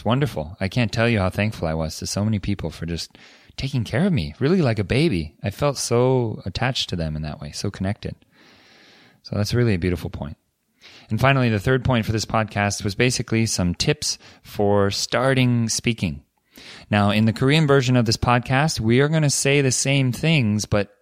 It's 0.00 0.04
wonderful. 0.06 0.56
I 0.58 0.68
can't 0.68 0.90
tell 0.90 1.10
you 1.10 1.18
how 1.18 1.28
thankful 1.28 1.68
I 1.68 1.74
was 1.74 1.98
to 1.98 2.06
so 2.06 2.24
many 2.24 2.38
people 2.38 2.70
for 2.70 2.86
just 2.86 3.18
taking 3.58 3.84
care 3.84 4.06
of 4.06 4.14
me, 4.14 4.34
really 4.40 4.62
like 4.62 4.78
a 4.78 4.82
baby. 4.82 5.36
I 5.42 5.50
felt 5.50 5.76
so 5.76 6.40
attached 6.46 6.88
to 6.88 6.96
them 6.96 7.16
in 7.16 7.20
that 7.20 7.38
way, 7.38 7.52
so 7.52 7.70
connected. 7.70 8.16
So 9.24 9.36
that's 9.36 9.52
really 9.52 9.74
a 9.74 9.78
beautiful 9.78 10.08
point. 10.08 10.38
And 11.10 11.20
finally, 11.20 11.50
the 11.50 11.60
third 11.60 11.84
point 11.84 12.06
for 12.06 12.12
this 12.12 12.24
podcast 12.24 12.82
was 12.82 12.94
basically 12.94 13.44
some 13.44 13.74
tips 13.74 14.16
for 14.42 14.90
starting 14.90 15.68
speaking. 15.68 16.22
Now, 16.90 17.10
in 17.10 17.26
the 17.26 17.34
Korean 17.34 17.66
version 17.66 17.94
of 17.94 18.06
this 18.06 18.16
podcast, 18.16 18.80
we 18.80 19.00
are 19.00 19.08
going 19.10 19.20
to 19.20 19.28
say 19.28 19.60
the 19.60 19.70
same 19.70 20.12
things, 20.12 20.64
but 20.64 20.96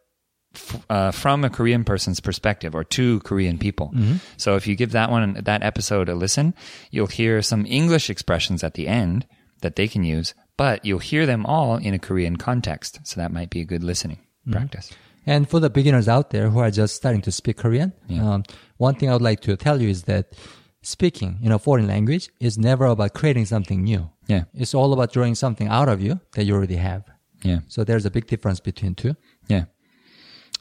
f- 0.59 0.85
uh, 0.91 1.11
from 1.13 1.45
a 1.45 1.51
Korean 1.51 1.85
person's 1.85 2.21
perspective 2.21 2.75
or 2.75 2.85
to 2.85 3.21
Korean 3.21 3.59
people. 3.59 3.95
So 4.37 4.57
if 4.57 4.67
you 4.67 4.75
give 4.77 4.93
that 4.93 5.11
one, 5.11 5.35
that 5.45 5.63
episode 5.63 6.09
a 6.09 6.15
listen, 6.15 6.55
you'll 6.91 7.07
hear 7.07 7.41
some 7.43 7.65
English 7.67 8.11
expressions 8.11 8.63
at 8.65 8.75
the 8.75 8.87
end 8.89 9.27
that 9.63 9.77
they 9.77 9.89
can 9.89 10.05
use, 10.05 10.35
but 10.57 10.85
you'll 10.85 10.99
hear 11.13 11.27
them 11.27 11.47
all 11.47 11.77
in 11.77 11.95
a 11.95 11.99
Korean 11.99 12.37
context. 12.37 13.01
So 13.05 13.21
that 13.21 13.33
might 13.33 13.51
be 13.51 13.61
a 13.61 13.65
good 13.65 13.83
listening 13.85 14.19
practice. 14.51 14.91
And 15.27 15.49
for 15.49 15.61
the 15.61 15.69
beginners 15.71 16.09
out 16.09 16.31
there 16.31 16.49
who 16.51 16.59
are 16.59 16.71
just 16.71 16.95
starting 16.97 17.23
to 17.23 17.33
speak 17.33 17.57
Korean, 17.59 17.93
um, 18.21 18.43
one 18.79 18.95
thing 18.95 19.11
I 19.11 19.13
would 19.13 19.23
like 19.23 19.41
to 19.43 19.57
tell 19.57 19.81
you 19.83 19.89
is 19.91 20.05
that 20.05 20.35
speaking 20.83 21.39
in 21.43 21.53
a 21.53 21.59
foreign 21.59 21.87
language 21.87 22.31
is 22.41 22.57
never 22.57 22.87
about 22.87 23.13
creating 23.15 23.45
something 23.47 23.83
new. 23.85 24.09
Yeah. 24.27 24.45
It's 24.55 24.75
all 24.75 24.93
about 24.93 25.13
drawing 25.13 25.35
something 25.35 25.69
out 25.69 25.89
of 25.89 26.01
you 26.01 26.21
that 26.33 26.45
you 26.45 26.55
already 26.55 26.77
have. 26.77 27.05
Yeah. 27.43 27.61
So 27.69 27.85
there's 27.85 28.07
a 28.07 28.11
big 28.11 28.27
difference 28.27 28.61
between 28.61 28.95
two. 28.95 29.15
Yeah. 29.49 29.65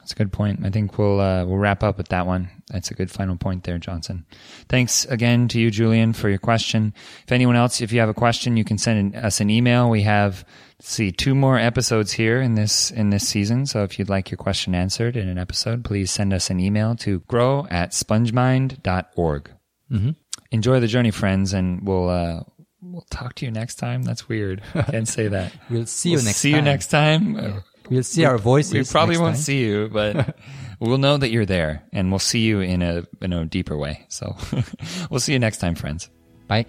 That's 0.07 0.13
a 0.13 0.23
good 0.23 0.31
point. 0.31 0.61
I 0.65 0.69
think 0.69 0.97
we'll 0.97 1.19
uh, 1.19 1.43
we'll 1.43 1.57
wrap 1.57 1.83
up 1.83 1.97
with 1.97 2.07
that 2.07 2.25
one. 2.25 2.49
That's 2.69 2.91
a 2.91 2.93
good 2.93 3.11
final 3.11 3.35
point 3.35 3.65
there, 3.65 3.77
Johnson. 3.77 4.25
Thanks 4.69 5.03
again 5.03 5.49
to 5.49 5.59
you, 5.59 5.69
Julian, 5.69 6.13
for 6.13 6.29
your 6.29 6.37
question. 6.37 6.93
If 7.25 7.33
anyone 7.33 7.57
else, 7.57 7.81
if 7.81 7.91
you 7.91 7.99
have 7.99 8.07
a 8.07 8.13
question, 8.13 8.55
you 8.55 8.63
can 8.63 8.77
send 8.77 9.13
an- 9.13 9.21
us 9.21 9.41
an 9.41 9.49
email. 9.49 9.89
We 9.89 10.03
have 10.03 10.45
let's 10.79 10.89
see 10.91 11.11
two 11.11 11.35
more 11.35 11.59
episodes 11.59 12.13
here 12.13 12.39
in 12.39 12.55
this 12.55 12.89
in 12.89 13.09
this 13.09 13.27
season. 13.27 13.65
So 13.65 13.83
if 13.83 13.99
you'd 13.99 14.07
like 14.07 14.31
your 14.31 14.37
question 14.37 14.73
answered 14.73 15.17
in 15.17 15.27
an 15.27 15.37
episode, 15.37 15.83
please 15.83 16.09
send 16.09 16.31
us 16.33 16.49
an 16.49 16.61
email 16.61 16.95
to 17.03 17.19
grow 17.27 17.67
at 17.69 17.91
spongemind.org. 17.91 19.51
Mm-hmm. 19.91 20.09
Enjoy 20.51 20.79
the 20.79 20.87
journey, 20.87 21.11
friends, 21.11 21.51
and 21.51 21.85
we'll 21.85 22.07
uh, 22.07 22.43
we'll 22.81 23.05
talk 23.09 23.35
to 23.35 23.45
you 23.45 23.51
next 23.51 23.75
time. 23.75 24.03
That's 24.03 24.29
weird. 24.29 24.61
I 24.73 24.81
Can't 24.89 25.05
say 25.07 25.27
that. 25.27 25.51
We'll 25.69 25.85
see 25.85 26.11
you 26.11 26.15
We'll 26.15 26.23
next 26.25 26.37
see 26.37 26.51
time. 26.51 26.59
you 26.59 26.61
next 26.71 26.87
time. 26.87 27.63
We'll 27.89 28.03
see 28.03 28.25
our 28.25 28.37
voices. 28.37 28.73
We 28.73 28.83
probably 28.83 29.17
won't 29.17 29.35
time. 29.35 29.43
see 29.43 29.59
you, 29.59 29.89
but 29.91 30.37
we'll 30.79 30.97
know 30.97 31.17
that 31.17 31.29
you're 31.29 31.45
there, 31.45 31.83
and 31.91 32.11
we'll 32.11 32.19
see 32.19 32.41
you 32.41 32.59
in 32.61 32.81
a 32.81 33.03
in 33.21 33.33
a 33.33 33.45
deeper 33.45 33.77
way. 33.77 34.05
So 34.09 34.35
we'll 35.09 35.19
see 35.19 35.33
you 35.33 35.39
next 35.39 35.57
time, 35.57 35.75
friends. 35.75 36.09
Bye. 36.47 36.65